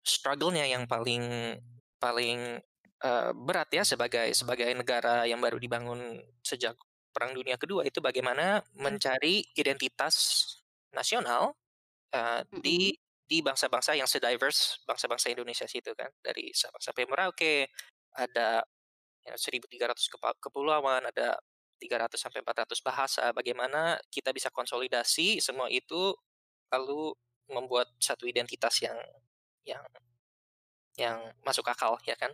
[0.00, 1.58] struggle-nya yang paling
[2.00, 2.62] paling
[3.04, 6.76] uh, berat ya sebagai sebagai negara yang baru dibangun sejak
[7.16, 8.80] Perang Dunia Kedua itu bagaimana hmm.
[8.80, 10.44] mencari identitas
[10.92, 11.56] nasional
[12.12, 12.92] uh, di
[13.26, 16.12] di bangsa-bangsa yang sediverse bangsa-bangsa Indonesia situ kan.
[16.20, 17.72] Dari Sabang sampai Merauke
[18.14, 18.62] ada
[19.26, 19.96] ya, 1.300
[20.38, 21.40] kepulauan ada
[21.80, 23.24] 300 sampai 400 bahasa.
[23.34, 26.14] Bagaimana kita bisa konsolidasi semua itu
[26.70, 27.16] lalu
[27.50, 28.98] membuat satu identitas yang
[29.66, 29.82] yang
[30.96, 32.32] yang masuk akal ya kan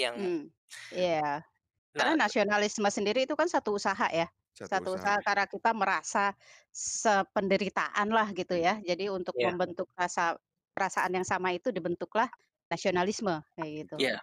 [0.00, 0.44] yang hmm,
[0.92, 1.44] yeah.
[1.92, 4.28] Karena nah nasionalisme sendiri itu kan satu usaha ya.
[4.52, 5.16] Satu, satu usaha.
[5.16, 6.24] usaha karena kita merasa
[6.72, 8.80] sependeritaan lah gitu ya.
[8.80, 9.52] Jadi untuk yeah.
[9.52, 10.36] membentuk rasa
[10.72, 12.28] perasaan yang sama itu dibentuklah
[12.72, 13.94] nasionalisme kayak gitu.
[14.00, 14.16] Iya.
[14.16, 14.20] Yeah.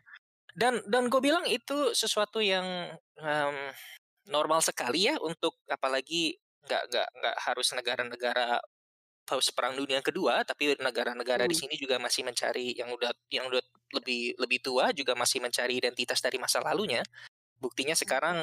[0.57, 2.65] Dan dan gue bilang itu sesuatu yang
[3.21, 3.57] um,
[4.25, 8.57] normal sekali ya untuk apalagi nggak nggak nggak harus negara-negara
[9.29, 11.51] post perang dunia kedua tapi negara-negara hmm.
[11.53, 13.61] di sini juga masih mencari yang udah yang udah
[13.93, 17.05] lebih lebih tua juga masih mencari identitas dari masa lalunya.
[17.61, 18.41] Buktinya sekarang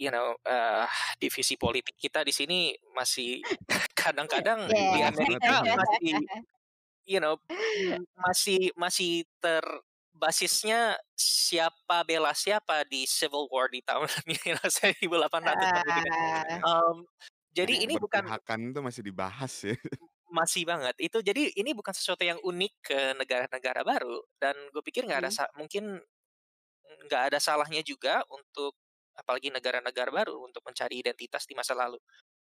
[0.00, 0.88] you know uh,
[1.20, 3.44] divisi politik kita di sini masih
[4.00, 4.96] kadang-kadang yeah.
[4.96, 6.16] di Amerika masih
[7.04, 7.36] you know
[8.16, 9.60] masih masih ter
[10.16, 15.00] basisnya siapa bela siapa di Civil War di tahun 1800
[16.60, 17.08] um,
[17.52, 19.76] jadi ini bukan hakan itu masih dibahas ya
[20.30, 25.02] masih banget itu jadi ini bukan sesuatu yang unik ke negara-negara baru dan gue pikir
[25.04, 25.58] nggak ada hmm.
[25.58, 25.84] mungkin
[27.06, 28.78] nggak ada salahnya juga untuk
[29.20, 32.00] apalagi negara-negara baru untuk mencari identitas di masa lalu.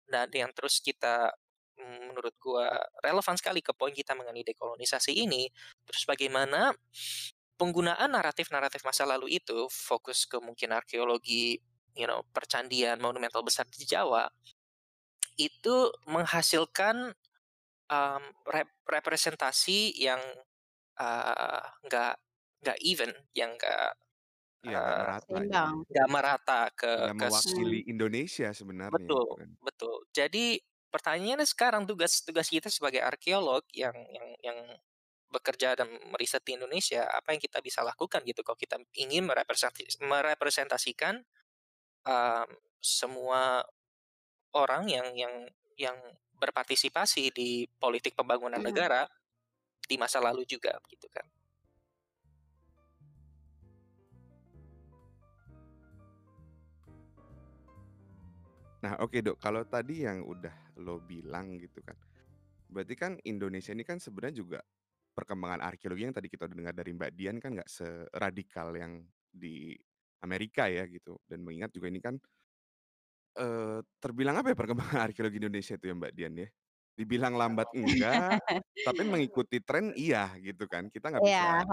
[0.07, 1.31] Dan yang terus kita
[1.79, 2.71] mm, menurut gua
[3.03, 5.51] relevan sekali ke poin kita mengenai dekolonisasi ini,
[5.87, 6.75] terus bagaimana
[7.57, 11.57] penggunaan naratif-naratif masa lalu itu fokus ke mungkin arkeologi
[11.97, 14.29] you know percandian monumental besar di Jawa
[15.41, 17.17] itu menghasilkan
[17.91, 20.21] um, rep representasi yang
[21.87, 22.21] nggak uh,
[22.65, 23.95] nggak even, yang nggak
[24.67, 25.65] Iya, nggak merata ya.
[25.71, 29.51] Nggak merata ke Nggak mewakili Indonesia sebenarnya gitu Betul, kan.
[29.63, 29.97] betul.
[30.11, 30.45] Jadi
[30.91, 34.59] pertanyaannya sekarang tugas tugas kita sebagai arkeolog yang yang yang
[35.31, 39.27] bekerja dan meriset di Indonesia, apa yang kita bisa lakukan gitu kalau kita ingin
[40.01, 41.21] merepresentasikan
[42.07, 42.49] um,
[42.81, 43.67] semua
[44.55, 45.35] orang yang yang
[45.77, 45.99] yang
[46.37, 48.69] berpartisipasi di politik pembangunan hmm.
[48.69, 49.03] negara
[49.87, 51.27] di masa lalu juga gitu kan.
[58.87, 61.99] Nah, oke Dok, kalau tadi yang udah lo bilang gitu kan.
[62.71, 64.61] Berarti kan Indonesia ini kan sebenarnya juga
[65.11, 69.75] perkembangan arkeologi yang tadi kita udah dengar dari Mbak Dian kan nggak seradikal yang di
[70.23, 71.19] Amerika ya gitu.
[71.27, 72.15] Dan mengingat juga ini kan
[73.39, 76.49] eh terbilang apa ya perkembangan arkeologi Indonesia itu ya Mbak Dian ya?
[76.99, 78.41] Dibilang lambat enggak,
[78.85, 80.89] tapi mengikuti tren iya gitu kan.
[80.95, 81.67] Kita nggak bisa Iya,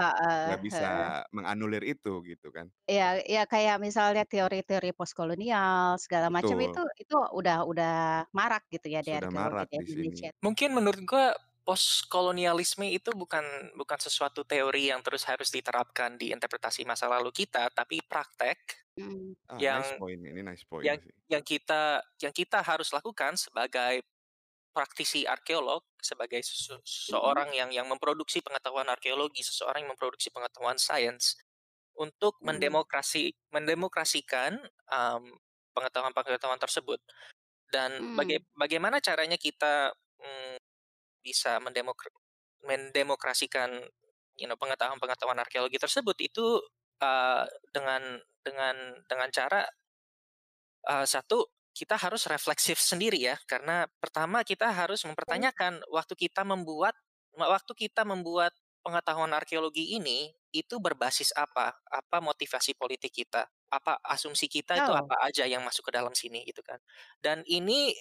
[0.46, 0.88] nggak bisa
[1.36, 2.68] menganulir itu gitu kan.
[2.92, 6.94] Iya iya kayak misalnya teori-teori postkolonial segala macam itu Betul.
[7.02, 7.92] itu udah udah
[8.38, 10.20] marak gitu ya di Sudah arkeologi marak di di sini.
[10.20, 10.30] Indonesia.
[10.40, 11.36] Mungkin menurut gua
[11.68, 13.44] postkolonialisme itu bukan
[13.80, 18.60] bukan sesuatu teori yang terus harus diterapkan di interpretasi masa lalu kita, tapi praktek
[18.98, 19.36] Mhm.
[19.50, 21.14] Ah, yang nice point, ini nice point yang sih.
[21.32, 24.04] yang kita yang kita harus lakukan sebagai
[24.74, 26.42] praktisi arkeolog, sebagai
[27.10, 27.44] Mhm.
[27.52, 31.38] seseorang yang yang memproduksi pengetahuan arkeologi, seseorang yang memproduksi pengetahuan sains
[31.98, 32.84] untuk Mhm.
[32.88, 34.58] mendemokrasi mendemokrasikan,
[34.94, 35.24] um,
[35.78, 37.00] pengetahuan-pengetahuan tersebut.
[37.74, 38.46] Dan baga Mmm.
[38.58, 40.53] bagaimana caranya kita, mmm,
[41.24, 42.12] bisa mendemokra
[42.64, 43.72] mendemokrasikan,
[44.40, 46.60] you know, pengetahuan-pengetahuan arkeologi tersebut itu,
[47.04, 48.76] uh, dengan dengan
[49.08, 49.68] dengan cara
[50.88, 56.94] uh, satu, kita harus refleksif sendiri ya, karena pertama kita harus mempertanyakan waktu kita membuat
[57.34, 58.54] waktu kita membuat
[58.86, 61.74] pengetahuan arkeologi ini, itu berbasis apa?
[61.90, 63.48] Apa motivasi politik kita?
[63.72, 65.00] Apa asumsi kita itu Oh.
[65.00, 66.78] apa aja yang masuk ke dalam sini gitu kan.
[67.24, 67.96] Dan ini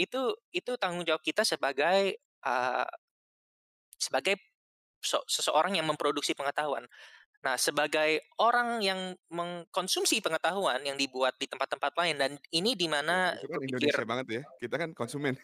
[0.00, 2.18] itu itu tanggung jawab kita sebagai,
[3.98, 4.38] sebagai
[5.28, 6.84] seseorang yang memproduksi pengetahuan.
[7.44, 13.36] Nah, sebagai orang yang mengkonsumsi pengetahuan yang dibuat di tempat-tempat lain dan ini di mana
[13.36, 15.36] itu kan Indonesia pikir banget ya, kita kan konsumen.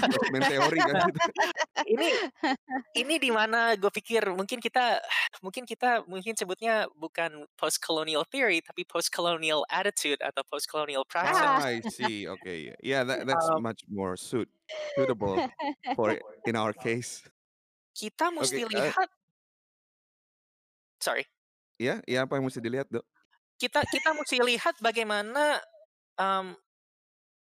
[0.00, 1.20] Konsumen teori kan kita.
[1.84, 2.08] Ini
[2.96, 4.98] ini di mana gue pikir mungkin kita
[5.44, 11.38] mungkin kita mungkin sebutnya bukan post-colonial theory, tapi post-colonial attitude atau post-colonial praxis.
[11.44, 11.68] Ah, Ah.
[11.70, 12.72] I see, okay.
[12.80, 14.48] Yeah, that that's Um much more suit
[14.96, 15.36] suitable
[15.94, 16.16] for
[16.48, 17.22] in our case.
[17.92, 19.10] Kita musti Oke, eee lihat
[21.00, 21.24] Sorry.
[21.80, 23.04] Iya iya, apa yang musti dilihat, Dok?
[23.60, 25.60] Kita kita musti lihat bagaimana,
[26.16, 26.56] um,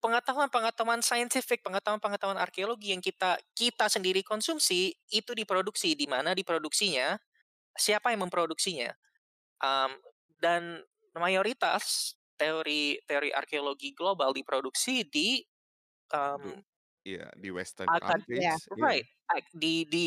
[0.01, 7.19] pengetahuan-pengetahuan scientific, pengetahuan-pengetahuan arkeologi yang kita kita sendiri konsumsi, itu diproduksi, di mana diproduksinya,
[7.77, 8.93] siapa yang memproduksinya.
[9.63, 9.99] Um,
[10.41, 10.85] dan
[11.17, 15.43] mayoritas teori teori arkeologi global diproduksi di,
[16.15, 16.63] um
[17.07, 18.55] iya, di western akan Iya.
[18.57, 18.91] countries, iya.
[18.91, 20.07] right, like di di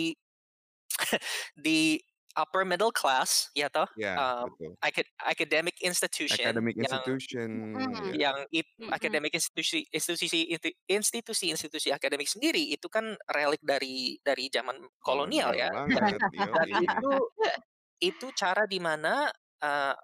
[1.65, 1.99] di
[2.39, 4.77] upper middle class ya toh, Iya, um, betul.
[4.83, 8.03] acad academic institution Academic yang institution, Mhm.
[8.05, 8.17] iya.
[8.17, 8.93] yang it Mhm.
[8.95, 15.57] academic institusi institusi inti institusi-institusi akademik sendiri itu kan relik dari dari zaman kolonial Kolonial
[15.59, 16.21] ya, dan banget,
[16.55, 16.79] dan yoi.
[16.79, 17.11] itu
[18.01, 19.27] itu cara di mana,
[19.61, 19.95] eee,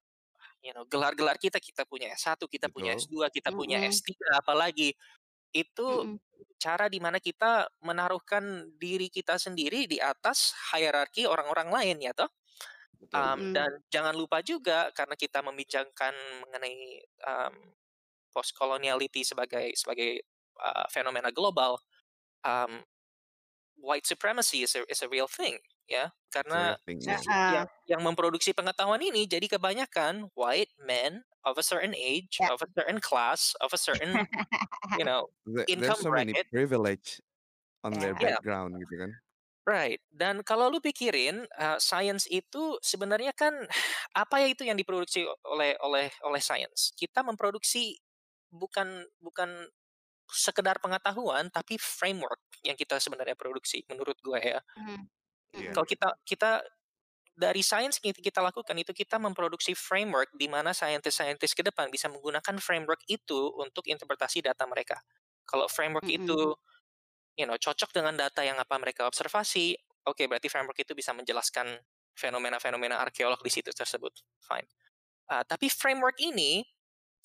[0.65, 2.99] you know, gelar-gelar kita, kita punya S1, kita punya Betul.
[2.99, 3.91] S2, kita punya Mhm.
[3.91, 4.93] S3, apalagi,
[5.55, 6.19] itu Mhm.
[6.59, 12.29] cara di mana kita menaruhkan diri kita sendiri di atas hierarki orang-orang lain ya toh.
[13.15, 13.55] Um, Mhm.
[13.55, 16.13] dan jangan lupa juga karena kita membincangkan
[16.45, 17.55] mengenai, um,
[18.35, 20.21] post-coloniality sebagai sebagai,
[20.61, 21.79] uh, fenomena global,
[22.45, 22.83] um,
[23.79, 27.01] white supremacy is a is a real thing ya, karena thing.
[27.05, 27.25] Heeh.
[27.49, 32.49] yang yang memproduksi pengetahuan ini jadi kebanyakan white men of a certain age, Ya.
[32.49, 34.27] of a certain class, of a certain,
[34.93, 36.47] you know, The there's income so many bracket.
[36.51, 37.21] privilege
[37.83, 38.19] on their Ya.
[38.19, 38.39] Yeah.
[38.39, 39.21] background gitu kan.
[39.65, 43.65] Right, dan kalau lu pikirin, eee, science itu sebenarnya kan
[44.13, 46.93] apa ya itu yang diproduksi oleh oleh oleh science.
[46.93, 47.97] Kita memproduksi
[48.53, 49.65] bukan bukan
[50.29, 54.59] sekedar pengetahuan, tapi framework yang kita sebenarnya produksi menurut gue ya.
[54.77, 55.05] Iya.
[55.53, 55.71] Mhm.
[55.73, 56.51] Kalau kita kita
[57.35, 62.07] dari sains yang kita lakukan itu kita memproduksi framework di mana saintis-saintis ke depan bisa
[62.11, 64.99] menggunakan framework itu untuk interpretasi data mereka.
[65.47, 66.09] Kalau framework Mhm.
[66.09, 66.55] itu,
[67.37, 69.75] you know, cocok dengan data yang apa mereka observasi,
[70.07, 71.79] oke berarti framework itu bisa menjelaskan
[72.15, 74.67] fenomena-fenomena arkeolog di situ tersebut, fine.
[75.29, 76.63] Uh, tapi framework ini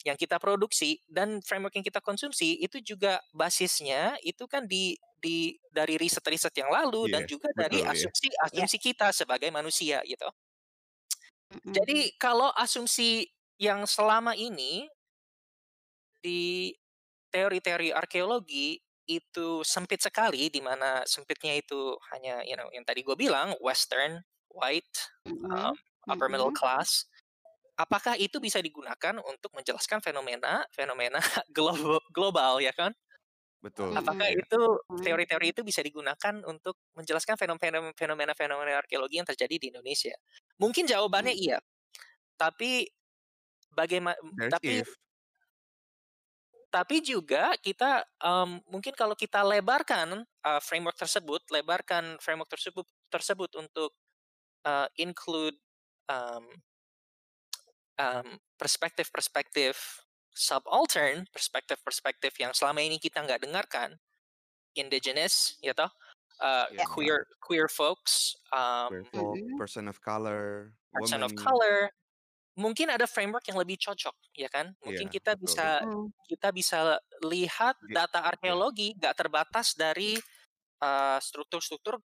[0.07, 5.53] yang kita produksi dan framework yang kita konsumsi itu juga basisnya itu kan di di
[5.69, 8.87] dari riset-riset yang lalu yeah, dan juga dari asumsi-asumsi yeah.
[8.91, 10.27] kita sebagai manusia gitu.
[11.51, 11.73] Mm-hmm.
[11.77, 13.29] Jadi kalau asumsi
[13.61, 14.89] yang selama ini
[16.21, 16.73] di
[17.31, 18.81] teori-teori arkeologi
[19.11, 24.23] itu sempit sekali di mana sempitnya itu hanya you know yang tadi gue bilang western
[24.55, 25.51] white mm-hmm.
[25.51, 25.75] um,
[26.07, 27.11] upper middle class
[27.81, 31.19] apakah itu bisa digunakan untuk menjelaskan fenomena fenomena
[31.57, 32.93] global, global ya kan?
[33.61, 33.93] Betul.
[33.93, 34.41] Apakah iya.
[34.41, 34.61] itu
[35.05, 37.37] teori-teori itu bisa digunakan untuk menjelaskan
[37.93, 40.17] fenomena-fenomena arkeologi yang terjadi di Indonesia?
[40.57, 41.45] Mungkin jawabannya hmm.
[41.45, 41.59] iya.
[42.41, 42.89] Tapi
[43.77, 44.17] bagaimana
[44.49, 44.91] tapi if.
[46.73, 53.51] tapi juga kita um, mungkin kalau kita lebarkan uh, framework tersebut, lebarkan framework tersebut tersebut
[53.61, 53.93] untuk
[54.65, 55.57] uh, include
[56.09, 56.49] um,
[58.57, 60.01] perspektif-perspektif
[60.35, 63.99] subaltern, perspektif-perspektif yang selama ini kita nggak dengarkan,
[64.79, 65.91] indigenous, ya toh,
[66.41, 66.87] uh, yeah.
[66.87, 69.59] queer queer folks, um, queer folk, mm-hmm.
[69.59, 71.29] person of color, person woman.
[71.29, 71.91] of color,
[72.57, 74.73] mungkin ada framework yang lebih cocok, ya kan?
[74.83, 75.45] Mungkin yeah, kita betul.
[75.47, 75.67] bisa
[76.27, 76.79] kita bisa
[77.27, 80.17] lihat data arkeologi nggak terbatas dari
[80.83, 82.01] uh, struktur-struktur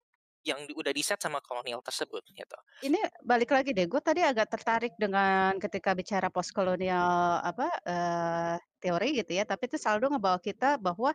[0.40, 2.58] yang udah di set sama kolonial tersebut gitu.
[2.80, 9.20] Ini balik lagi deh, gue tadi agak tertarik dengan ketika bicara postkolonial apa uh, teori
[9.20, 11.12] gitu ya, tapi itu selalu ngebawa kita bahwa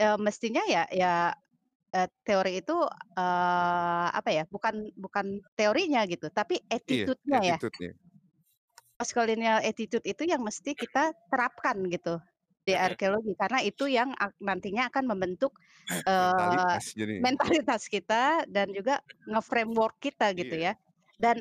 [0.00, 1.36] uh, mestinya ya ya
[1.92, 2.76] uh, teori itu
[3.16, 7.92] uh, apa ya bukan bukan teorinya gitu, tapi iya, attitude-nya iya, ya.
[9.00, 12.20] Postkolonial attitude itu yang mesti kita terapkan gitu
[12.70, 15.58] di arkeologi karena itu yang nantinya akan membentuk
[16.06, 16.78] uh,
[17.18, 20.72] mentalitas, kita dan juga nge-framework kita gitu iya.
[20.78, 20.80] ya.
[21.18, 21.36] Dan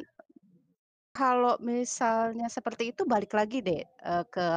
[1.14, 4.48] kalau misalnya seperti itu balik lagi deh uh, ke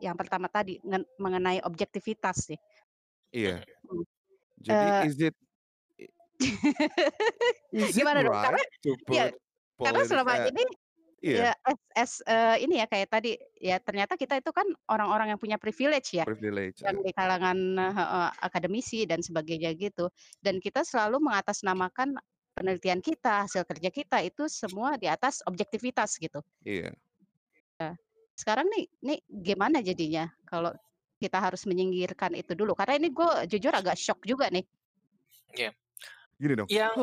[0.00, 0.80] yang pertama tadi
[1.20, 2.58] mengenai objektivitas sih.
[3.30, 3.60] Iya.
[3.86, 4.04] Hmm.
[4.62, 5.36] Jadi uh, is it
[7.76, 8.40] is Gimana it dong?
[8.40, 8.62] Karena,
[9.12, 9.24] ya,
[9.78, 10.64] karena selama ini
[11.22, 11.38] Iya.
[11.38, 15.38] Ya, as, as uh, ini ya kayak tadi ya ternyata kita itu kan orang-orang yang
[15.38, 16.82] punya privilege ya, Privilege.
[16.82, 20.10] yang di kalangan uh, akademisi dan sebagainya gitu.
[20.42, 22.18] Dan kita selalu mengatasnamakan
[22.58, 26.42] penelitian kita, hasil kerja kita itu semua di atas objektivitas gitu.
[26.66, 26.90] Iya.
[27.78, 27.94] Nah,
[28.34, 30.74] sekarang nih, nih gimana jadinya kalau
[31.22, 32.74] kita harus menyingkirkan itu dulu?
[32.74, 34.66] Karena ini gue jujur agak shock juga nih.
[35.54, 35.70] Iya.
[36.42, 36.66] Gini dong.
[36.66, 36.98] Yang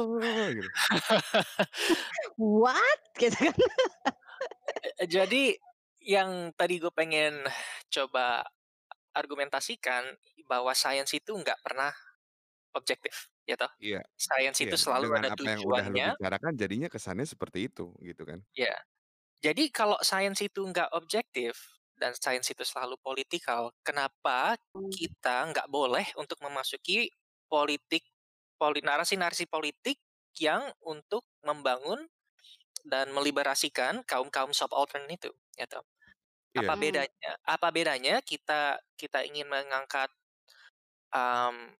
[0.60, 0.69] gitu.
[2.36, 2.99] What?
[3.23, 3.56] Gitu kan.
[5.08, 5.56] Jadi
[6.04, 7.47] yang tadi gue pengen
[7.88, 8.43] coba
[9.15, 10.12] argumentasikan
[10.43, 11.91] bahwa sains itu nggak pernah
[12.75, 13.71] objektif, ya toh?
[13.80, 14.04] Iya.
[14.15, 14.80] Sains itu iya.
[14.80, 15.95] selalu Dengan ada apa tujuannya.
[15.95, 18.39] Yang udah bicarakan jadinya kesannya seperti itu, gitu kan?
[18.56, 18.75] Iya.
[19.39, 21.56] Jadi kalau sains itu nggak objektif
[21.95, 24.91] dan sains itu selalu politikal, kenapa hmm.
[24.91, 27.08] kita nggak boleh untuk memasuki
[27.47, 28.04] politik
[28.60, 29.98] poli narasi-narasi politik
[30.36, 32.04] yang untuk membangun
[32.84, 35.80] dan meliberasikan kaum-kaum subaltern itu, gitu.
[36.54, 36.65] Yeah.
[36.65, 37.32] Apa bedanya?
[37.45, 40.10] Apa bedanya kita kita ingin mengangkat
[41.13, 41.72] um,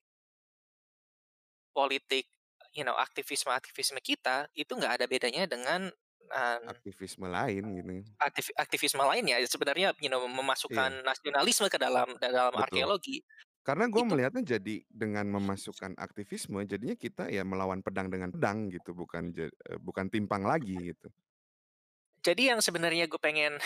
[1.74, 2.30] politik,
[2.72, 5.90] you know, aktivisme-aktivisme kita itu nggak ada bedanya dengan
[6.30, 7.92] um, aktivisme lain gitu.
[8.22, 11.06] Aktif, aktivisme lain ya sebenarnya, you know, memasukkan yeah.
[11.06, 12.64] nasionalisme ke dalam dalam Betul.
[12.70, 13.18] arkeologi.
[13.70, 18.98] Karena gue melihatnya jadi dengan memasukkan aktivisme, jadinya kita ya melawan pedang dengan pedang gitu,
[18.98, 21.06] bukan eh, bukan timpang lagi gitu.
[22.26, 23.62] Jadi yang sebenarnya gue pengen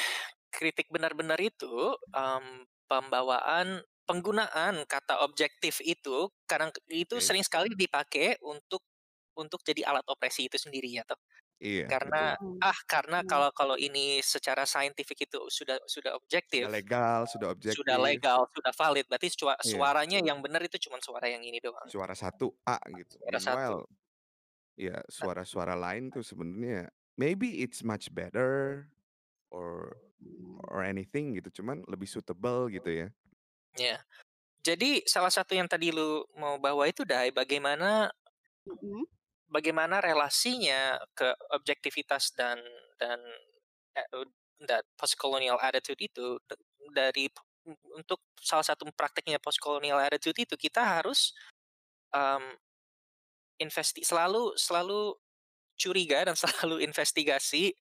[0.52, 2.46] kritik benar-benar itu um,
[2.92, 7.24] pembawaan penggunaan kata objektif itu karena itu okay.
[7.24, 8.84] sering sekali dipakai untuk
[9.39, 11.16] untuk jadi alat opresi itu sendiri ya toh.
[11.63, 11.88] Iya.
[11.88, 12.60] Karena betul.
[12.60, 13.30] ah karena hmm.
[13.32, 16.67] kalau kalau ini secara saintifik itu sudah sudah objektif.
[16.67, 17.80] Sudah legal, sudah objektif.
[17.80, 19.06] Sudah legal, sudah valid.
[19.08, 19.71] Berarti suara, iya.
[19.71, 21.88] suaranya yang benar itu cuma suara yang ini doang.
[21.88, 23.15] Suara satu A gitu.
[23.23, 23.88] Suara satu.
[24.73, 28.82] ya suara-suara lain tuh sebenarnya maybe it's much better
[29.53, 29.95] or
[30.68, 33.07] or anything gitu, cuman lebih suitable gitu ya.
[33.80, 34.03] Ya.
[34.68, 38.11] Jadi salah satu yang tadi lu mau bawa itu Dai bagaimana
[38.68, 39.22] mm -hmm
[39.54, 42.58] bagaimana relasinya ke objektivitas dan
[42.97, 43.22] dan
[43.93, 44.10] eh,
[44.66, 46.41] dan postcolonial attitude itu
[46.89, 47.30] dari
[47.95, 51.32] untuk salah satu prakteknya postcolonial attitude itu kita harus
[52.12, 52.43] um,
[53.62, 55.16] investi selalu selalu
[55.78, 57.72] curiga dan selalu investigasi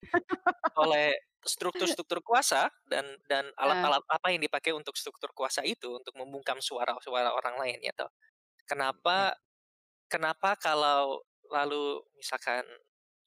[0.76, 6.62] oleh struktur-struktur kuasa dan dan alat-alat apa yang dipakai untuk struktur kuasa itu untuk membungkam
[6.62, 8.10] suara-suara orang lain ya toh.
[8.62, 9.38] Kenapa ya.
[10.06, 11.18] kenapa kalau
[11.52, 12.64] lalu misalkan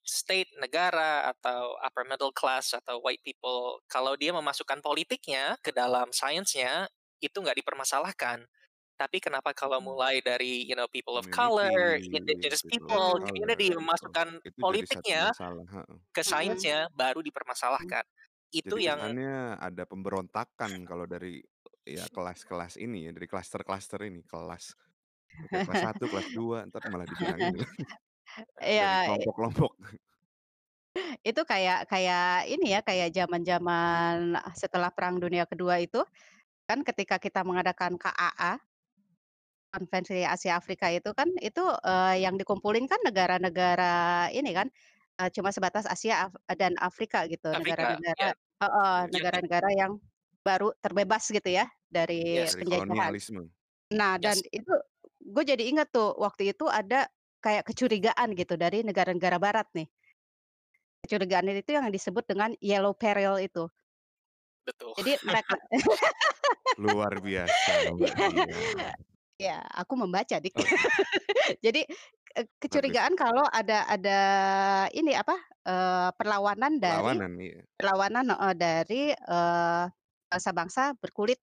[0.05, 6.13] state, negara, atau upper middle class atau white people, kalau dia memasukkan politiknya ke dalam
[6.13, 6.86] sainsnya,
[7.17, 8.45] itu nggak dipermasalahkan.
[8.95, 9.88] Tapi kenapa kalau hmm.
[9.91, 15.36] mulai dari you know people of color, indigenous people, community memasukkan politiknya
[16.15, 18.05] ke sainsnya baru dipermasalahkan.
[18.55, 19.01] Itu Jadi yang
[19.59, 21.43] ada pemberontakan kalau dari
[21.84, 24.71] ya kelas-kelas ini ya, dari klaster-klaster ini, kelas
[25.51, 27.59] kelas satu, kelas dua, ntar malah dibilang ini.
[28.60, 29.12] Iya.
[29.12, 29.72] kelompok-kelompok.
[31.28, 36.00] Itu kayak kayak ini ya, kayak zaman-zaman setelah Perang Dunia Kedua itu,
[36.66, 38.58] kan ketika kita mengadakan KAA
[39.76, 44.72] konvensi Asia Afrika itu kan itu, uh, yang dikumpulin kan negara-negara ini kan,
[45.20, 50.00] uh, cuma sebatas Asia Af dan Afrika gitu, negara-negara uh, negara-negara yang
[50.46, 52.56] baru terbebas gitu ya dari yes.
[52.56, 53.18] penjajahan.
[53.92, 54.48] Nah dan yes.
[54.64, 54.74] itu
[55.26, 57.10] gue jadi ingat tuh waktu itu ada
[57.46, 59.86] kayak kecurigaan gitu dari negara-negara barat nih.
[61.06, 63.70] Kecurigaan itu yang disebut dengan yellow peril itu.
[64.66, 64.98] Betul.
[64.98, 65.54] Jadi mereka
[66.82, 67.93] luar biasa.
[69.36, 70.56] Ya, aku membaca dik.
[70.56, 70.64] Oh.
[71.66, 71.84] Jadi
[72.56, 74.20] kecurigaan kalau ada ada
[74.96, 75.36] ini apa
[75.68, 77.60] uh, perlawanan dari perlawanan, iya.
[77.76, 79.91] perlawanan uh, dari uh,
[80.32, 81.36] bangsa-bangsa berkulit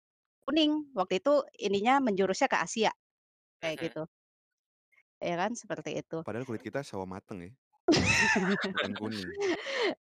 [0.48, 0.88] kuning.
[0.96, 2.96] Waktu itu ininya menjurusnya ke Asia
[3.60, 4.08] kayak gitu.
[5.22, 6.26] Ya kan seperti itu.
[6.26, 7.52] Padahal kulit kita sawo mateng ya.
[8.74, 9.30] Bukan kuning.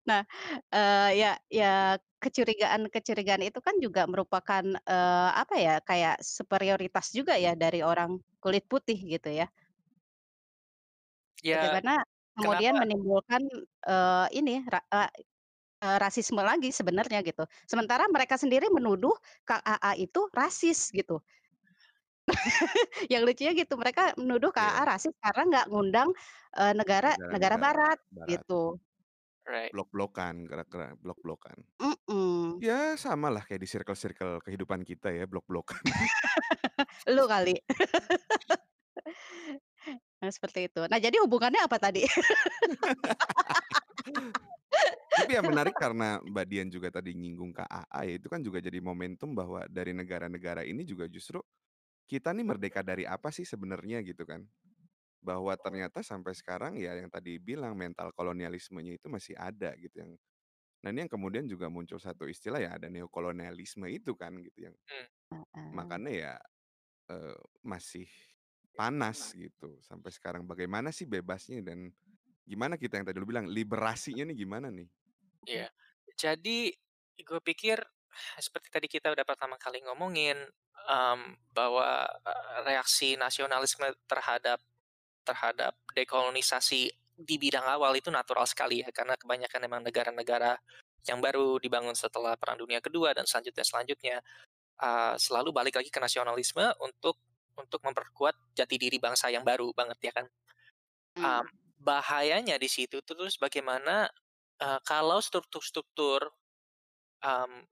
[0.06, 0.22] Nah,
[0.70, 7.58] uh, ya ya kecurigaan-kecurigaan itu kan juga merupakan, uh, apa ya, kayak superioritas juga ya
[7.58, 9.50] dari orang kulit putih gitu ya.
[11.42, 12.06] Ya, Bagaimana
[12.38, 13.42] kemudian kenapa menimbulkan,
[13.86, 15.10] uh, ini, ra uh,
[15.98, 17.44] rasisme lagi sebenarnya gitu.
[17.68, 21.20] Sementara mereka sendiri menuduh KAA itu rasis gitu.
[23.12, 24.84] Yang lucunya gitu, mereka menuduh KAA yeah.
[24.86, 26.08] rasis karena nggak ngundang,
[26.58, 28.28] uh, negara negara barat barat.
[28.28, 28.78] gitu.
[29.46, 29.70] Right.
[29.70, 31.54] Blok-blokan, gerak-gerak blok-blokan.
[31.78, 32.58] Mm-mm.
[32.58, 35.78] Ya sama lah kayak di circle-circle kehidupan kita ya, blok-blokan.
[37.14, 37.54] Lu kali.
[40.16, 40.82] Nah, seperti itu.
[40.88, 42.02] Nah, jadi hubungannya apa tadi?
[45.12, 48.80] Tapi yang menarik karena Mbak Dian juga tadi nyinggung KAA ya, itu kan juga jadi
[48.80, 51.38] momentum bahwa dari negara-negara ini juga justru
[52.06, 54.46] kita nih merdeka dari apa sih sebenarnya gitu kan?
[55.22, 60.12] Bahwa ternyata sampai sekarang ya yang tadi bilang mental kolonialismenya itu masih ada gitu yang
[60.84, 64.76] nah ini yang kemudian juga muncul satu istilah ya ada neokolonialisme itu kan gitu yang
[64.86, 65.74] hmm.
[65.74, 66.32] makanya ya
[67.10, 67.34] uh,
[67.66, 68.06] masih
[68.76, 70.44] panas gitu sampai sekarang.
[70.44, 71.90] Bagaimana sih bebasnya dan
[72.46, 74.86] gimana kita yang tadi lu bilang liberasinya nih gimana nih?
[75.48, 75.68] Iya,
[76.14, 76.70] jadi
[77.16, 77.80] gue pikir
[78.38, 80.36] seperti tadi kita udah pertama kali ngomongin
[80.86, 82.06] um, bahwa
[82.64, 84.62] reaksi nasionalisme terhadap
[85.26, 90.60] terhadap dekolonisasi di bidang awal itu natural sekali ya karena kebanyakan memang negara-negara
[91.06, 94.16] yang baru dibangun setelah Perang Dunia Kedua dan selanjutnya selanjutnya
[94.82, 97.16] uh, selalu balik lagi ke nasionalisme untuk
[97.56, 100.26] untuk memperkuat jati diri bangsa yang baru banget ya kan.
[101.16, 101.48] Um,
[101.80, 104.04] bahayanya di situ terus bagaimana
[104.60, 106.28] uh, kalau struktur-struktur
[107.24, 107.64] um,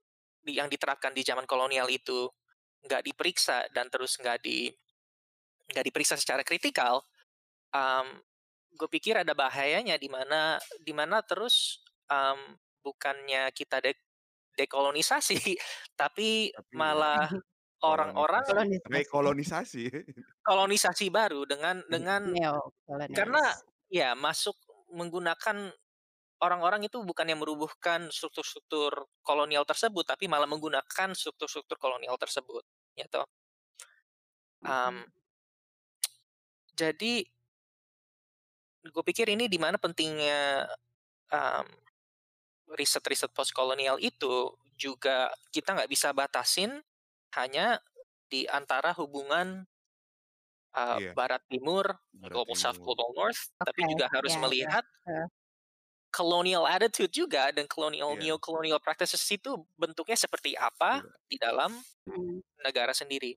[0.49, 2.25] yang diterapkan di zaman kolonial itu
[2.85, 4.69] nggak diperiksa dan terus nggak di
[5.65, 7.01] nggak diperiksa secara kritikal,
[7.73, 8.07] um,
[8.75, 11.81] gue pikir ada bahayanya di mana di mana terus
[12.11, 12.37] um,
[12.83, 13.97] bukannya kita de
[14.55, 15.39] dekolonisasi
[15.99, 17.27] tapi, tapi malah
[17.91, 18.43] orang-orang
[18.87, 19.91] rekolonisasi
[20.47, 21.07] kolonisasi.
[21.11, 22.31] baru dengan dengan
[23.11, 23.43] karena
[23.91, 24.55] ya masuk
[24.95, 25.69] menggunakan
[26.39, 32.63] orang-orang itu bukan yang merubuhkan struktur-struktur kolonial tersebut tapi malah menggunakan struktur-struktur kolonial tersebut
[32.95, 33.27] ya toh
[34.63, 35.03] um,
[36.75, 37.23] jadi
[38.85, 40.67] gue pikir ini di mana pentingnya
[41.31, 41.67] um,
[42.75, 46.83] riset-riset postkolonial itu juga kita nggak bisa batasin
[47.35, 47.79] hanya
[48.27, 49.63] di antara hubungan
[50.75, 51.13] uh, yeah.
[51.15, 52.63] Barat Timur, Barat Global Timur.
[52.63, 53.65] South, Global North, okay.
[53.71, 55.27] tapi juga harus yeah, melihat yeah.
[56.15, 58.31] Colonial attitude juga dan colonial yeah.
[58.31, 61.27] neo-colonial practices itu bentuknya seperti apa yeah.
[61.27, 61.75] di dalam
[62.07, 62.39] mm.
[62.63, 63.35] negara sendiri.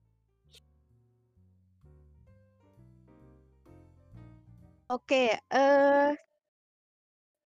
[4.89, 6.11] Oke, uh,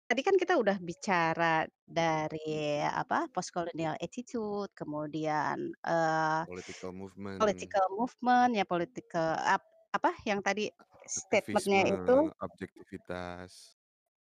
[0.07, 7.39] tadi kan kita udah bicara dari apa, postcolonial attitude, kemudian, uh, Political movement.
[7.43, 10.71] political movement, ya political ap apa yang tadi
[11.03, 13.75] statementnya itu objektivitas.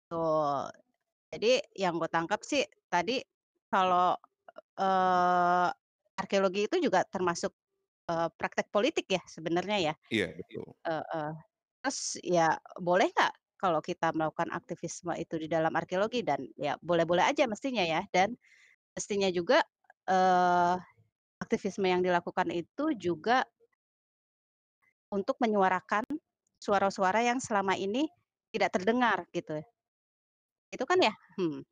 [0.09, 0.69] Tuh.
[1.29, 3.21] Jadi yang gue tangkap sih tadi
[3.69, 4.17] kalau,
[4.81, 5.69] uh,
[6.17, 7.53] arkeologi itu juga termasuk,
[8.09, 9.95] uh, praktek politik ya sebenarnya ya?
[10.09, 10.73] Iya, betul.
[10.89, 11.33] uh.
[11.83, 17.23] Terus ya boleh nggak kalau kita melakukan aktivisme itu di dalam arkeologi dan ya boleh-boleh
[17.23, 18.35] aja mestinya ya dan
[18.95, 19.63] mestinya juga,
[20.09, 20.75] eee,
[21.43, 23.43] aktivisme yang dilakukan itu juga
[25.09, 26.05] untuk menyuarakan
[26.61, 28.05] suara-suara yang selama ini
[28.53, 29.57] tidak terdengar gitu.
[30.73, 31.13] Itu kan ya?
[31.37, 31.65] Hmm,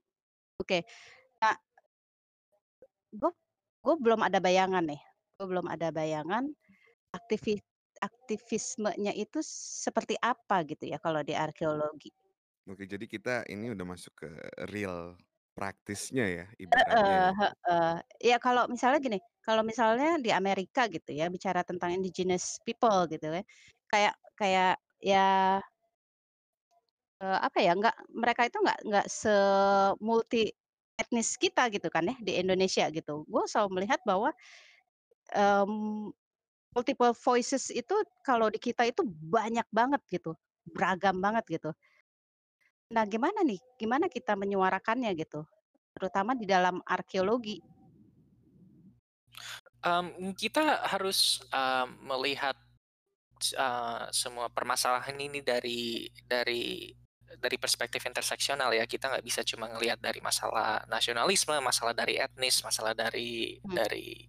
[0.61, 0.79] oke.
[1.43, 1.55] Nah
[3.15, 3.31] gue
[3.85, 5.01] gue belum ada bayangan nih,
[5.39, 6.43] gue belum ada bayangan
[7.17, 7.59] aktivi
[8.01, 9.39] aktivismenya itu
[9.85, 12.11] seperti apa gitu ya kalau di arkeologi.
[12.67, 14.27] Oke, jadi kita ini udah masuk ke
[14.73, 15.15] real
[15.55, 17.31] praktisnya ya ibaratnya Heeh ya.
[17.39, 17.91] heeh.
[18.27, 23.23] Ya kalau misalnya gini, kalau misalnya di Amerika gitu ya bicara tentang indigenous people gitu
[23.39, 23.43] ya,
[23.91, 25.23] kayak kayak ya
[27.22, 30.53] eee, apa ya, nggak mereka itu nggak nggak semulti
[30.97, 33.22] etnis kita gitu kan ya di Indonesia gitu.
[33.30, 34.34] Gue selalu melihat bahwa,
[35.34, 36.09] mmm,
[36.74, 37.95] multiple voices itu
[38.26, 40.34] kalau di kita itu banyak banget gitu,
[40.74, 41.72] beragam banget gitu.
[42.93, 45.45] Nah gimana nih, gimana kita menyuarakannya gitu?
[45.97, 47.61] Terutama di dalam arkeologi.
[49.86, 52.57] Um, kita harus, uh, melihat,
[53.57, 56.89] uh, semua permasalahan ini dari dari
[57.36, 62.63] dari perspektif interseksional ya, kita nggak bisa cuma ngelihat dari masalah nasionalisme, masalah dari etnis,
[62.63, 63.75] masalah dari Hmm.
[63.75, 64.23] dari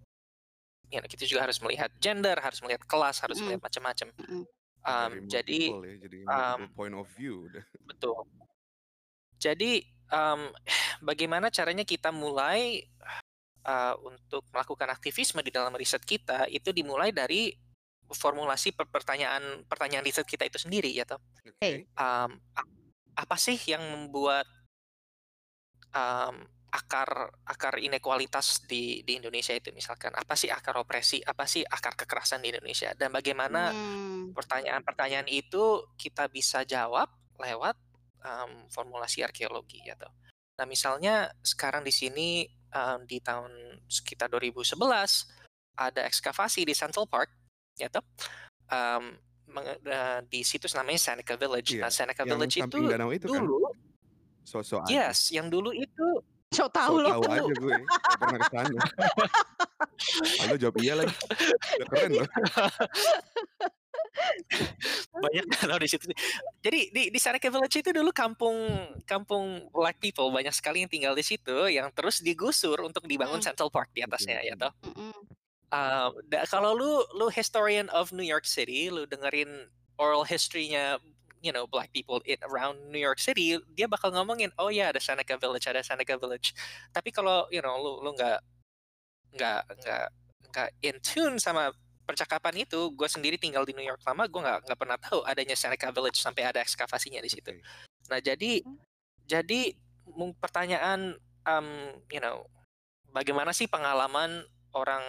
[0.89, 3.45] ya kita juga harus melihat gender, harus melihat kelas, harus Mhm.
[3.45, 4.09] melihat macam-macam.
[4.19, 4.43] Mhm.
[4.89, 7.45] Um, jadi, ya, jadi um point of view
[7.91, 8.25] betul.
[9.39, 10.49] Jadi, um,
[11.05, 12.83] bagaimana caranya kita mulai,
[13.69, 17.53] uh, untuk melakukan aktivisme di dalam riset kita, itu dimulai dari
[18.09, 21.21] formulasi per pertanyaan pertanyaan riset kita itu sendiri ya toh.
[21.45, 21.85] Oke.
[22.01, 22.41] Um,
[23.19, 24.47] apa sih yang membuat
[25.91, 31.65] um, akar akar inekualitas di di Indonesia itu misalkan, apa sih akar opresi, apa sih
[31.65, 34.37] akar kekerasan di Indonesia, dan bagaimana Mmm.
[34.37, 37.09] pertanyaan-pertanyaan itu kita bisa jawab
[37.41, 37.75] lewat,
[38.23, 40.13] um, formulasi arkeologi ya toh.
[40.61, 45.31] Nah misalnya sekarang di sini, eee, di tahun sekitar 2011
[45.79, 47.31] ada ekskavasi di Central Park
[47.79, 48.05] ya toh,
[48.69, 49.15] um,
[49.51, 51.75] eee, di situs namanya Seneca Village.
[51.75, 53.43] Iya, Nah Seneca yang Village itu danau itu kan?
[53.45, 53.69] dulu
[54.45, 55.13] So-so aja.
[55.13, 56.07] yes, yang dulu itu
[56.49, 57.13] So tahu loh.
[57.13, 58.79] tahu aja gue, nggak pernah ke sana.
[60.41, 61.13] Ah, lo jawab iya lagi,
[61.77, 62.29] udah keren loh.
[65.19, 66.09] Banyak danau di situ.
[66.65, 68.57] Jadi di di Seneca Village itu dulu kampung
[69.05, 73.47] kampung black people, banyak sekali yang tinggal di situ, yang terus digusur untuk dibangun Mhm.
[73.53, 74.73] Central Park di atasnya ya toh.
[74.89, 75.28] Mhm.
[76.29, 79.69] Da kalau lu lu historian of New York City, lu dengerin
[80.01, 80.97] oral history-nya,
[81.45, 85.01] you know, black people in around New York City, dia bakal ngomongin, "Oh ya ada
[85.03, 86.57] Seneca Village ada Seneca Village."
[86.95, 88.41] Tapi kalau, you know, lu lu nggak
[89.37, 90.07] nggak nggak
[90.53, 91.73] nggak in tune sama
[92.09, 95.53] percakapan itu, gue sendiri tinggal di New York lama, gue nggak nggak pernah tahu adanya
[95.53, 97.53] Seneca Village sampai ada ekskavasinya di situ.
[98.09, 98.77] Nah jadi Mmm.
[99.29, 99.77] jadi
[100.41, 101.69] pertanyaan, um,
[102.09, 102.49] you know,
[103.13, 105.05] bagaimana sih pengalaman orang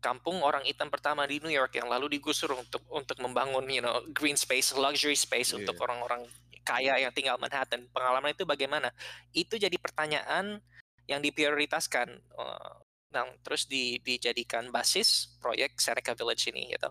[0.00, 4.00] kampung, orang hitam pertama di New York yang lalu digusur untuk untuk membangun, you know,
[4.16, 5.84] green space, luxury space untuk Iya.
[5.86, 6.22] orang-orang
[6.64, 7.86] kaya yang tinggal Manhattan.
[7.92, 8.90] Pengalaman itu bagaimana?
[9.30, 10.60] Itu jadi pertanyaan
[11.08, 12.72] yang diprioritaskan, eee,
[13.10, 16.88] nah terus di dijadikan basis proyek Seneca Village ini gitu.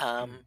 [0.00, 0.44] Um,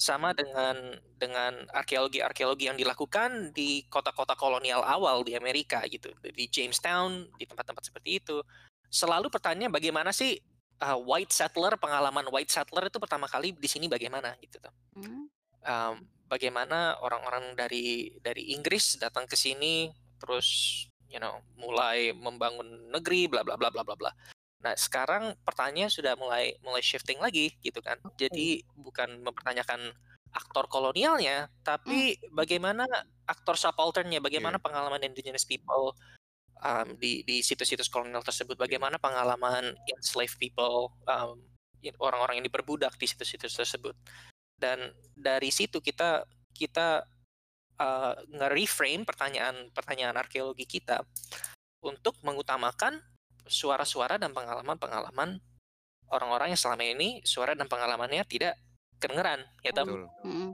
[0.00, 7.28] sama dengan dengan arkeologi-arkeologi yang dilakukan di kota-kota kolonial awal di Amerika gitu, di Jamestown,
[7.36, 8.40] di tempat-tempat seperti itu.
[8.88, 10.40] Selalu pertanyaannya bagaimana sih,
[10.80, 14.74] eee, white settler, pengalaman white settler itu pertama kali di sini bagaimana gitu tuh.
[14.96, 15.24] Mmm.
[15.60, 20.48] Um, bagaimana orang-orang dari dari Inggris datang ke sini, terus
[21.10, 24.12] you know, mulai membangun negeri bla bla bla bla bla bla.
[24.62, 27.98] Nah sekarang pertanyaannya sudah mulai mulai shifting lagi gitu kan.
[28.06, 28.28] Oke.
[28.28, 29.90] Jadi bukan mempertanyakan
[30.30, 32.86] aktor kolonialnya, tapi bagaimana
[33.26, 35.90] aktor subaltern-nya, bagaimana pengalaman indigenous people,
[36.62, 38.62] um, di di situs-situs kolonial tersebut, Iya.
[38.68, 41.40] bagaimana pengalaman enslaved people, um,
[42.00, 43.96] orang-orang yang diperbudak di situs-situs tersebut.
[44.60, 47.08] Dan dari situ kita kita,
[47.80, 51.00] eee, nge-reframe pertanyaan-pertanyaan arkeologi kita
[51.80, 53.00] untuk mengutamakan
[53.48, 55.40] suara-suara dan pengalaman-pengalaman
[56.12, 58.60] orang-orang yang selama ini suara dan pengalamannya tidak
[59.00, 59.72] kedengeran, ya.
[59.72, 60.52] Mhm.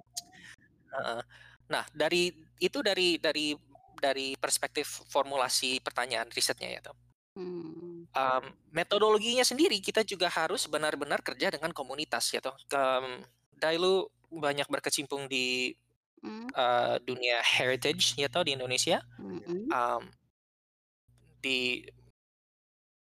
[0.95, 1.21] Heeh.
[1.67, 2.31] Nah dari
[2.63, 3.53] itu dari dari
[3.99, 6.97] dari perspektif formulasi pertanyaan risetnya ya toh.
[7.37, 8.09] Mmm.
[8.17, 12.57] Um, metodologinya sendiri kita juga harus benar-benar kerja dengan komunitas ya toh.
[12.73, 13.25] Mmm,
[13.57, 15.73] Dai lu banyak berkecimpung di,
[16.53, 19.01] eee, dunia heritage ya toh di Indonesia.
[19.73, 20.09] Um,
[21.41, 21.85] di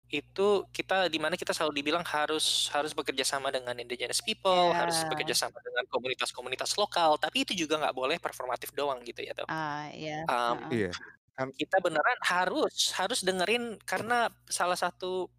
[0.08, 4.88] itu kita di mana kita selalu dibilang harus harus bekerja sama dengan indigenous people, yeah.
[4.88, 9.36] harus bekerja sama dengan komunitas-komunitas lokal, tapi itu juga nggak boleh performatif doang gitu ya,
[9.36, 9.48] tuh.
[9.52, 10.24] Ah, iya.
[10.32, 10.92] Um, iya.
[11.38, 15.30] Kita beneran harus harus dengerin karena salah satu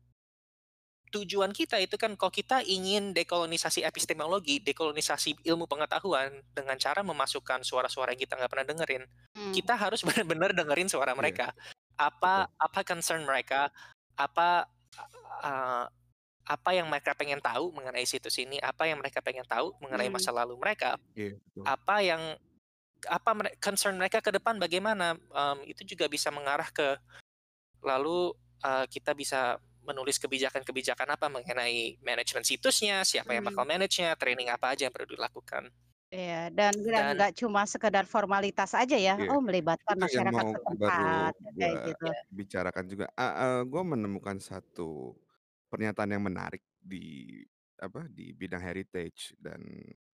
[1.08, 7.64] tujuan kita itu kan kalau kita ingin dekolonisasi epistemologi, dekolonisasi ilmu pengetahuan dengan cara memasukkan
[7.64, 9.02] suara-suara yang kita nggak pernah dengerin,
[9.32, 9.52] hmm.
[9.56, 11.18] kita harus benar-benar dengerin suara iya.
[11.18, 11.46] mereka.
[11.56, 12.12] Yeah.
[12.12, 13.72] Apa apa concern mereka,
[14.18, 14.66] apa
[15.46, 15.86] uh,
[16.48, 20.16] apa yang mereka pengen tahu mengenai situs ini, apa yang mereka pengen tahu mengenai hmm.
[20.16, 22.22] masa lalu mereka, yeah, apa yang
[23.06, 23.30] apa
[23.62, 26.98] concern mereka ke depan bagaimana, um, itu juga bisa mengarah ke
[27.84, 28.32] lalu
[28.64, 33.72] uh, kita bisa menulis kebijakan-kebijakan apa mengenai manajemen situsnya, siapa yang bakal hmm.
[33.76, 35.68] manage-nya, training apa aja yang perlu dilakukan.
[36.09, 39.28] Iya, dan nggak cuma sekedar formalitas aja ya, iya.
[39.28, 42.06] oh melibatkan Itu masyarakat setempat, kayak gitu.
[42.32, 43.06] bicarakan juga.
[43.12, 45.12] Uh, uh, gue menemukan satu
[45.68, 47.44] pernyataan yang menarik di
[47.76, 49.61] apa di bidang heritage dan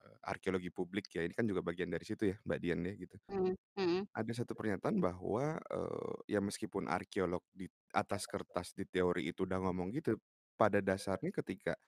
[0.03, 1.23] uh, arkeologi publik ya.
[1.23, 3.17] Ini kan juga bagian dari situ ya, Mbak Dian ya gitu.
[3.31, 4.01] Hmm, hmm.
[4.11, 9.63] Ada satu pernyataan bahwa uh, ya meskipun arkeolog di atas kertas di teori itu udah
[9.63, 10.19] ngomong gitu,
[10.59, 11.79] pada dasarnya ketika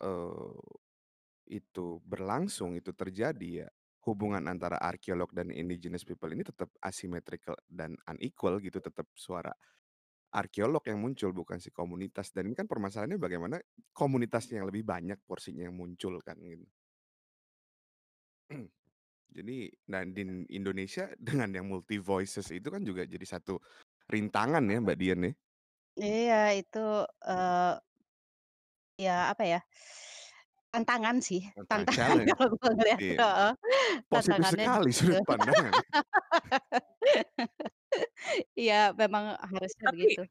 [0.00, 0.56] uh,
[1.46, 3.68] itu berlangsung, itu terjadi ya,
[4.06, 9.50] hubungan antara arkeolog dan indigenous people ini tetap asymmetrical dan unequal gitu, tetap suara
[10.34, 13.56] arkeolog yang muncul bukan si komunitas dan ini kan permasalahannya bagaimana
[13.96, 16.66] komunitasnya yang lebih banyak porsinya yang muncul kan gitu.
[19.36, 20.22] Jadi nah di
[20.52, 23.60] Indonesia dengan yang multi voices itu kan juga jadi satu
[24.06, 25.32] rintangan ya Mbak Dian ya.
[25.96, 27.74] Iya itu, uh,
[29.00, 29.60] ya apa ya
[30.76, 31.40] Tantangan sih,
[31.72, 33.16] tantangan kalau gue ngeliat Iya.
[33.16, 33.52] heeh,
[34.12, 35.72] Positif sekali sudut pandangnya.
[38.58, 40.22] Iya, memang harusnya Tapi begitu.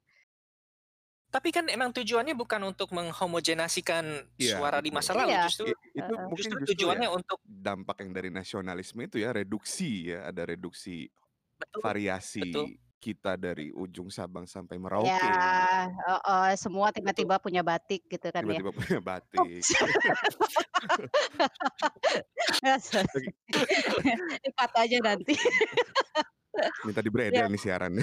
[1.34, 4.06] tapi kan emang tujuannya bukan untuk menghomogenasikan
[4.40, 7.98] Iya, suara di masa lalu, Iya, justru itu mungkin justru justru ya tujuannya untuk dampak
[8.06, 11.10] yang dari nasionalisme itu ya reduksi ya, ada reduksi
[11.60, 12.66] Betul variasi betul
[13.06, 15.14] kita dari ujung Sabang sampai Merauke.
[15.14, 15.86] Ya,
[16.26, 18.58] oh, semua tiba-tiba punya batik gitu kan ya.
[18.58, 19.62] Tiba-tiba punya batik.
[24.50, 25.38] Ikat aja nanti.
[26.82, 27.46] Minta di ya.
[27.46, 28.02] nih siarannya.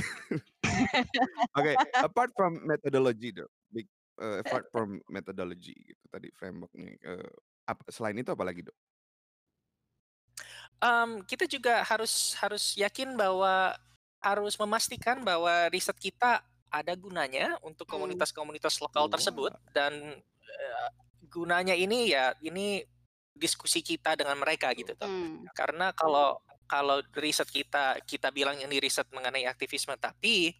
[1.58, 3.90] Oke, okay, apart from methodology dok, big,
[4.22, 7.32] uh, apart from methodology gitu tadi frameworknya, uh,
[7.66, 8.76] apa, selain itu apa lagi dok?
[10.82, 13.74] Um, kita juga harus harus yakin bahwa
[14.22, 16.40] harus memastikan bahwa riset kita
[16.72, 17.94] ada gunanya untuk hmm.
[17.98, 19.92] komunitas-komunitas lokal tersebut dan
[20.40, 20.88] uh,
[21.28, 22.80] gunanya ini ya ini
[23.36, 25.10] diskusi kita dengan mereka gitu tuh.
[25.10, 25.44] Hmm.
[25.52, 30.56] Karena kalau kalau riset kita kita bilang ini riset mengenai aktivisme tapi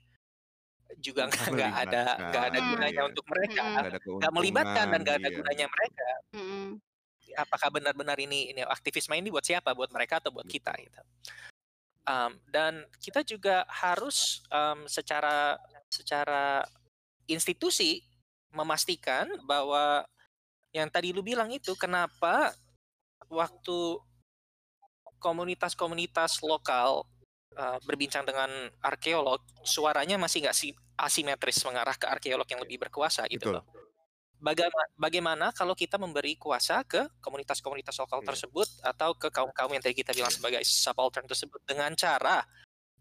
[1.01, 3.11] juga nggak nggak ada nggak ada gunanya hmm.
[3.17, 3.65] untuk mereka
[4.05, 5.37] nggak melibatkan dan nggak ada iya.
[5.41, 6.69] gunanya mereka hmm.
[7.41, 11.01] apakah benar-benar ini ini aktivisme ini buat siapa buat mereka atau buat kita gitu
[12.07, 15.59] um, dan kita juga harus um, secara
[15.93, 16.65] secara
[17.29, 18.03] institusi
[18.53, 20.05] memastikan bahwa
[20.73, 22.53] yang tadi lu bilang itu kenapa
[23.29, 24.01] waktu
[25.21, 27.05] komunitas-komunitas lokal
[27.57, 28.51] uh, berbincang dengan
[28.83, 33.57] arkeolog suaranya masih nggak si asimetris mengarah ke arkeolog yang lebih berkuasa gitu Betul.
[33.61, 33.65] loh
[34.43, 38.29] bagaimana, bagaimana kalau kita memberi kuasa ke komunitas-komunitas lokal yeah.
[38.35, 40.39] tersebut atau ke kaum-kaum yang tadi kita bilang yeah.
[40.43, 42.43] sebagai subaltern tersebut dengan cara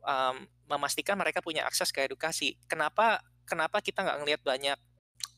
[0.06, 2.56] um, memastikan mereka punya akses ke edukasi.
[2.70, 4.80] Kenapa kenapa kita nggak ngelihat banyak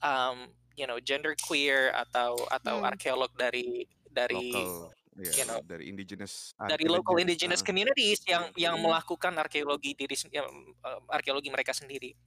[0.04, 2.89] um, you know gender queer atau atau hmm.
[2.91, 4.91] arkeolog dari dari Local.
[5.14, 10.18] Yeah, you know, dari indigenous dari local indigenous uh, communities yang yang melakukan arkeologi diri
[10.41, 12.18] uh, arkeologi mereka sendiri.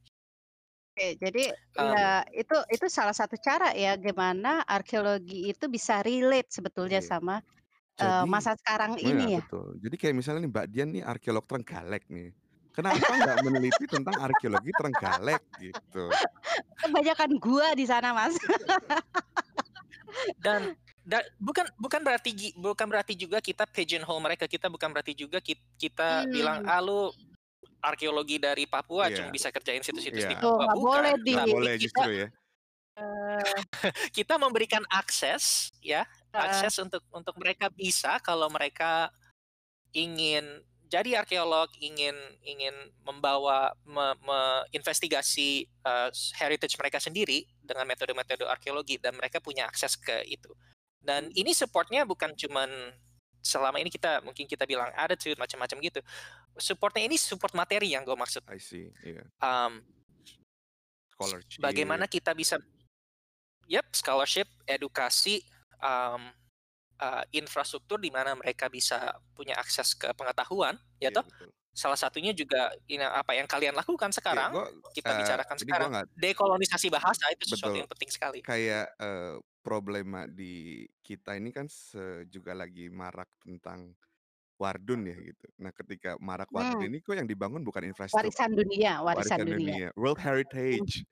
[0.97, 6.49] Oke, jadi um, ya itu itu salah satu cara ya gimana arkeologi itu bisa relate
[6.49, 7.09] sebetulnya iya.
[7.13, 7.45] sama
[8.01, 9.45] uh, masa sekarang oh ini ya.
[9.45, 9.77] betul.
[9.77, 12.33] Jadi kayak misalnya nih Mbak Dian nih arkeolog Trenggalek nih.
[12.73, 16.09] Kenapa nggak meneliti tentang arkeologi Trenggalek gitu?
[16.81, 18.33] Kebanyakan gua di sana, Mas.
[20.41, 25.45] Dan da, bukan bukan berarti bukan berarti juga kita pigeonhole mereka, kita bukan berarti juga
[25.45, 26.33] kita, kita hmm.
[26.33, 27.13] bilang ah lu
[27.83, 29.17] arkeologi dari Papua yeah.
[29.21, 30.33] cuma bisa kerjain situs-situs yeah.
[30.33, 30.73] di Papua.
[30.73, 31.35] Oh, boleh di.
[31.35, 32.29] Nah, boleh justru ya.
[32.97, 33.43] Uh,
[34.17, 39.13] kita memberikan akses ya, uh, akses untuk untuk mereka bisa kalau mereka
[39.93, 42.15] ingin jadi arkeolog ingin
[42.47, 42.73] ingin
[43.03, 46.09] membawa me, me uh,
[46.39, 50.51] heritage mereka sendiri dengan metode-metode arkeologi dan mereka punya akses ke itu.
[51.03, 52.71] Dan ini supportnya bukan cuman
[53.47, 56.01] selama ini kita mungkin kita bilang attitude macam-macam gitu.
[56.59, 58.43] Supportnya ini support materi yang gue maksud.
[58.51, 58.91] I see.
[59.07, 59.31] Yeah.
[59.39, 59.87] Um,
[61.15, 61.63] scholarship.
[61.63, 62.59] bagaimana kita bisa
[63.71, 65.47] yep, scholarship, edukasi,
[65.79, 66.35] um,
[66.99, 71.25] uh, infrastruktur di mana mereka bisa punya akses ke pengetahuan, ya Iya, toh?
[71.27, 71.51] betul.
[71.77, 74.67] Salah satunya juga ini apa yang kalian lakukan Iya, sekarang, gua,
[74.97, 77.81] kita eee, bicarakan gua sekarang, nggak dekolonisasi bahasa itu sesuatu Betul.
[77.85, 78.41] yang penting sekali.
[78.41, 79.37] Kayak, eee,
[79.67, 83.95] problema di kita ini kan se juga lagi marak tentang
[84.63, 85.47] Wardun ya gitu.
[85.63, 86.89] Nah, ketika marak Wardun Mmm.
[86.89, 89.77] ini kok yang dibangun bukan infrastruktur Warisan dunia warisan warisan dunia.
[89.77, 90.19] dunia, World.
[90.23, 91.07] Heritage.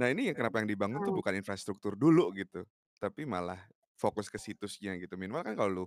[0.00, 1.20] Nah, ini yang kenapa yang dibangun tuh Mmm.
[1.20, 2.64] bukan infrastruktur dulu gitu,
[3.02, 3.60] tapi malah
[4.00, 5.14] fokus ke situsnya gitu.
[5.20, 5.86] Minimal kan kalau lu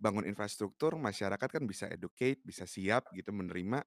[0.00, 3.82] bangun infrastruktur, masyarakat kan bisa educate, bisa siap gitu menerima,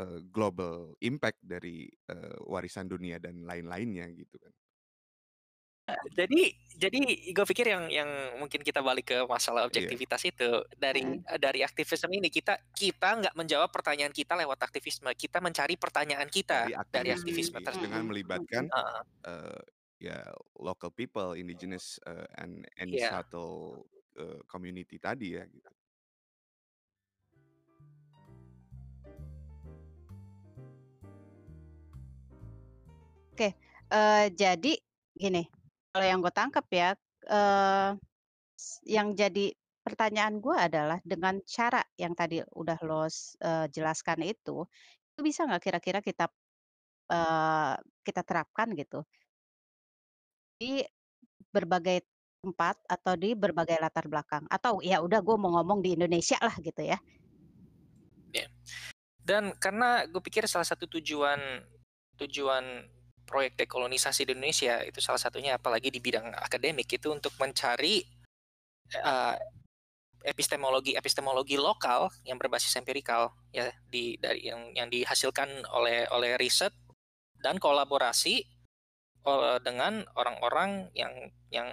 [0.00, 4.52] eee, global impact dari, eee, warisan dunia dan lain-lainnya gitu kan.
[6.16, 6.48] Jadi
[6.80, 6.98] jadi
[7.36, 8.08] gue pikir yang yang
[8.40, 9.94] mungkin kita balik ke masalah Iya.
[9.94, 15.12] objektivitas itu, dari eee, dari aktivisme ini kita kita nggak menjawab pertanyaan kita lewat aktivisme,
[15.12, 17.80] kita mencari pertanyaan kita Dari dari Mmm, aktivisme aktivis tersebut.
[17.80, 18.68] dengan melibatkan.
[18.72, 19.04] Heeh.
[19.26, 19.60] eee,
[20.00, 20.20] ya
[20.60, 23.08] local people, indigenous, eee, and any Iya.
[23.08, 23.86] subtle,
[24.18, 25.70] eee, community tadi ya gitu.
[33.34, 33.50] Oke,
[33.90, 34.72] eee, jadi
[35.18, 35.42] gini,
[35.94, 36.90] kalau yang gue tangkap ya,
[38.58, 39.54] s yang jadi
[39.86, 44.66] pertanyaan gue adalah dengan cara yang tadi udah lo eee, jelaskan itu,
[45.14, 46.26] itu bisa nggak kira-kira kita,
[47.12, 47.74] eee,
[48.06, 49.06] kita terapkan gitu?
[50.60, 50.86] Di
[51.50, 52.06] berbagai
[52.44, 56.54] tempat atau di berbagai latar belakang, atau ya udah gue mau ngomong di Indonesia lah
[56.62, 56.98] gitu ya.
[58.32, 58.48] Iya.
[59.24, 61.40] Dan karena gue pikir salah satu tujuan
[62.20, 62.64] tujuan
[63.26, 68.04] proyek dekolonisasi di Indonesia itu salah satunya apalagi di bidang akademik itu untuk mencari,
[68.94, 69.36] eee,
[70.24, 76.72] epistemologi-epistemologi lokal yang berbasis empirikal ya di dari yang yang dihasilkan oleh oleh riset
[77.42, 78.44] dan kolaborasi,
[79.26, 81.12] eee, dengan orang-orang yang
[81.52, 81.70] yang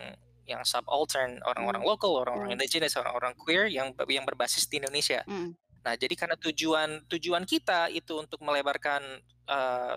[0.48, 2.60] yang subaltern, orang-orang Mmm, lokal, orang-orang mmm.
[2.60, 5.24] indigenous, orang-orang queer yang yang berbasis di Indonesia.
[5.28, 5.56] Mhm.
[5.86, 9.02] Nah, jadi karena tujuan tujuan kita itu untuk melebarkan,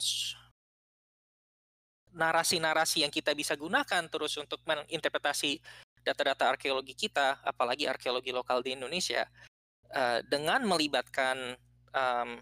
[0.01, 0.35] s
[2.15, 5.59] narasi-narasi yang kita bisa gunakan terus untuk menginterpretasi
[6.05, 9.25] data-data arkeologi kita, apalagi arkeologi lokal di Indonesia,
[9.93, 11.57] eee, dengan melibatkan,
[11.95, 12.33] mmm,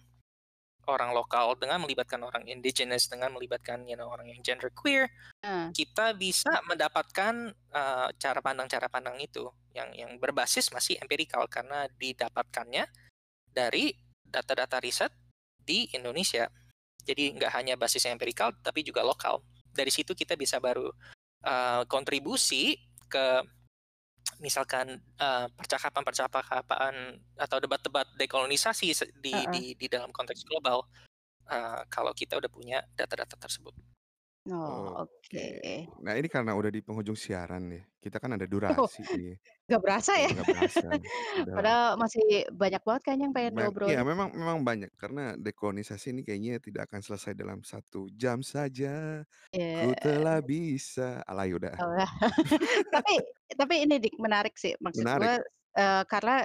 [0.90, 5.06] orang lokal, dengan melibatkan orang indigenous, dengan melibatkan you know orang yang gender queer,
[5.42, 5.74] Heeh.
[5.74, 7.34] kita bisa mendapatkan,
[7.72, 12.84] eee, cara pandang-cara pandang itu yang yang berbasis masih empirikal karena didapatkannya
[13.52, 13.92] dari
[14.24, 15.12] data-data riset
[15.60, 16.48] di Indonesia.
[17.04, 19.42] Jadi nggak hanya basis empirikal tapi juga lokal.
[19.74, 20.88] Dari situ kita bisa baru,
[21.44, 22.76] eee, kontribusi
[23.08, 23.40] ke
[24.42, 26.94] misalkan, eee, percakapan-percakapan
[27.38, 28.88] atau debat-debat dekolonisasi
[29.20, 29.52] di Heeh.
[29.52, 30.86] di di dalam konteks global,
[31.50, 33.74] eee, kalau kita udah punya data-data tersebut.
[34.50, 34.90] Oh,
[35.30, 35.38] Oke.
[35.38, 35.86] oke.
[36.02, 39.38] Nah, ini karena udah di penghujung siaran ya, kita kan ada Oh, durasi nih.
[39.68, 40.30] nggak berasa ya?
[40.30, 40.86] Nggak berasa,
[41.40, 44.06] udah Padahal masih banyak banget kayaknya yang pengen Bang iya diobrolin.
[44.06, 49.26] memang memang banyak karena dekolonisasi ini kayaknya tidak akan selesai dalam 1 jam saja,
[49.74, 49.92] ku Iya.
[49.98, 51.84] telah bisa alay udah ah.
[51.84, 52.04] Oh ya.
[52.92, 53.12] Tapi
[53.56, 55.16] tapi ini Dik, menarik sih maksud Menarik.
[55.16, 55.40] gue,
[55.78, 56.44] eee, karena,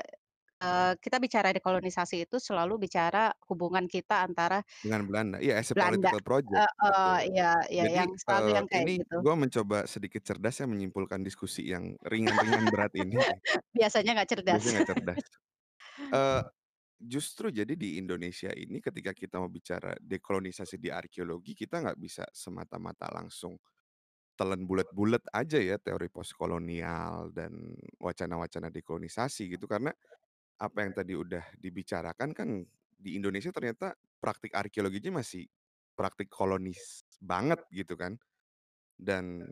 [0.64, 5.76] eee, kita bicara dekolonisasi itu selalu bicara hubungan kita antara Dengan Belanda, iya as a
[5.76, 7.18] Belanda political project, heeh, betul.
[7.30, 9.18] iya iya Jadi, yang selalu eee, yang kayak ini gitu.
[9.18, 13.18] gua mencoba sedikit cerdas ya menyimpulkan diskusi yang ringan-ringan berat ini.
[13.78, 14.66] Biasanya nggak cerdas.
[14.66, 15.24] Biasanya nggak cerdas.
[16.14, 16.43] Eee,
[17.01, 22.26] justru jadi di Indonesia ini ketika kita mau bicara dekolonisasi di arkeologi, kita nggak bisa
[22.34, 23.58] semata-mata langsung
[24.38, 27.53] telan bulet-bulet aja ya teori postkolonial dan
[28.01, 29.93] wacana-wacana dekolonisasi gitu, karena
[30.58, 32.49] apa yang tadi udah dibicarakan kan
[32.97, 35.45] di Indonesia ternyata praktik arkeologinya masih
[35.93, 38.18] praktik kolonis banget gitu kan.
[38.97, 39.45] Dan,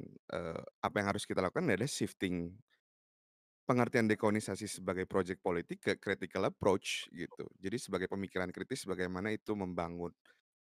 [0.81, 2.49] apa yang harus kita lakukan adalah shifting
[3.69, 7.45] pengertian dekolonisasi sebagai project politik ke critical approach gitu.
[7.61, 10.09] Jadi sebagai pemikiran kritis bagaimana itu membangun,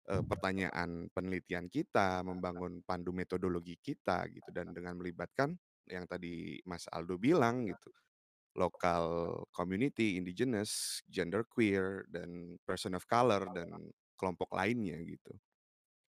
[0.08, 5.58] pertanyaan penelitian kita, membangun pandu metodologi kita gitu, dan dengan melibatkan
[5.90, 7.90] yang tadi Mas Aldo bilang gitu,
[8.58, 9.06] lokal
[9.54, 15.32] community, indigenous, gender queer, dan person of color, dan kelompok lainnya gitu.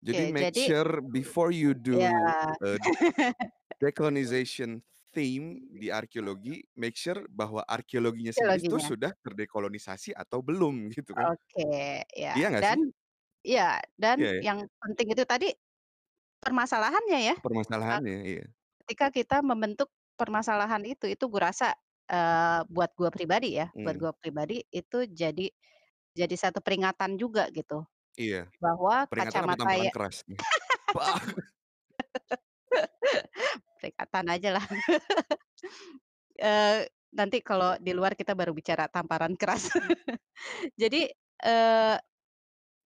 [0.04, 2.10] Jadi Oke, make jadi sure before you Iya.
[2.12, 2.32] do,
[2.62, 2.78] eee,
[3.80, 4.80] decolonization
[5.12, 11.30] theme di arkeologi, make sure bahwa arkeologinya sendiri itu sudah terdekolonisasi atau belum gitu kan.
[11.30, 11.62] Oke,
[12.12, 12.78] ya Iya nggak sih?
[12.78, 12.92] dan
[13.46, 14.42] iya dan Iya ya?
[14.46, 15.46] yang penting itu tadi
[16.42, 18.44] permasalahannya ya, Permasalahannya, iya.
[18.84, 19.90] ketika kita membentuk
[20.20, 21.76] permasalahan itu, itu gue rasa,
[22.10, 24.00] eee, buat gue pribadi ya, buat Mmm.
[24.00, 25.46] gue pribadi itu jadi
[26.16, 27.84] jadi satu peringatan juga gitu,
[28.16, 28.48] Iya.
[28.62, 30.40] bahwa Peringatan apa kacamata tamparan ya keras nih?
[33.80, 34.64] Peringatan aja lah.
[36.36, 36.84] Eee,
[37.16, 39.72] nanti kalau di luar kita baru bicara tamparan keras.
[40.82, 41.10] Jadi,
[41.44, 41.96] eee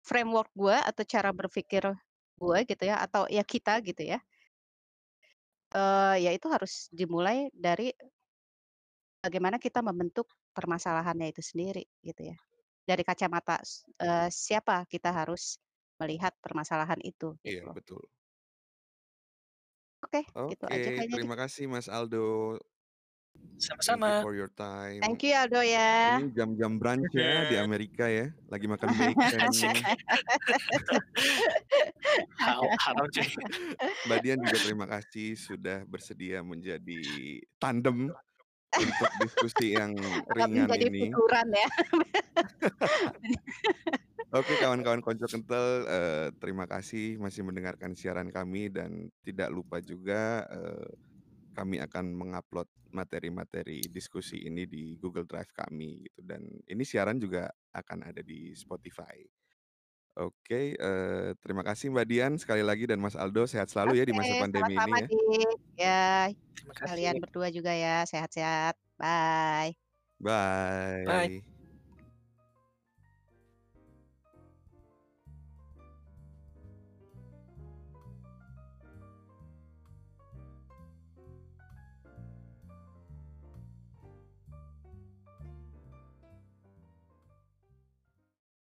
[0.05, 1.85] framework gue atau cara berpikir
[2.37, 4.21] gue gitu ya, atau ya kita gitu ya
[5.75, 7.91] eee, ya itu harus dimulai dari
[9.27, 12.37] bagaimana kita membentuk permasalahannya itu sendiri gitu ya.
[12.87, 13.59] Dari kacamata
[13.99, 15.59] eee, siapa kita harus
[15.99, 17.77] melihat permasalahan itu gitu Iya, loh.
[17.77, 18.07] betul.
[20.05, 20.21] Oke,
[20.53, 21.37] itu aja Oke, kayaknya terima gitu.
[21.41, 22.59] kasih Mas Aldo.
[23.87, 24.21] Thank you Sama-sama.
[24.21, 25.03] for your time.
[25.03, 26.21] Thank you Aldo ya.
[26.21, 27.63] Ini jam-jam brunch ya di Mhm.
[27.67, 29.45] Amerika ya, lagi makan bacon.
[32.85, 33.29] Haram cuy.
[34.07, 38.15] Mbak Dian juga terima kasih sudah bersedia menjadi tandem
[38.79, 41.17] untuk diskusi yang ringan menjadi ini.
[41.55, 41.69] ya.
[44.35, 50.43] Oke kawan-kawan konco kental, eee, terima kasih masih mendengarkan siaran kami dan tidak lupa juga,
[50.51, 50.89] eee,
[51.57, 57.51] kami akan mengupload materi-materi diskusi ini di Google Drive kami gitu dan ini siaran juga
[57.75, 59.23] akan ada di Spotify.
[60.17, 64.17] Oke, eee, terima kasih Mbak Dian sekali lagi dan Mas Aldo sehat selalu ya di
[64.17, 65.09] masa pandemi ini sama-sama ya.
[65.13, 65.57] Dik.
[65.77, 66.05] Ya,
[66.57, 67.23] Terima kalian kasih.
[67.29, 68.81] berdua juga ya, sehat-sehat.
[68.97, 69.77] Bye.
[70.17, 71.05] Bye.
[71.05, 71.56] Bye.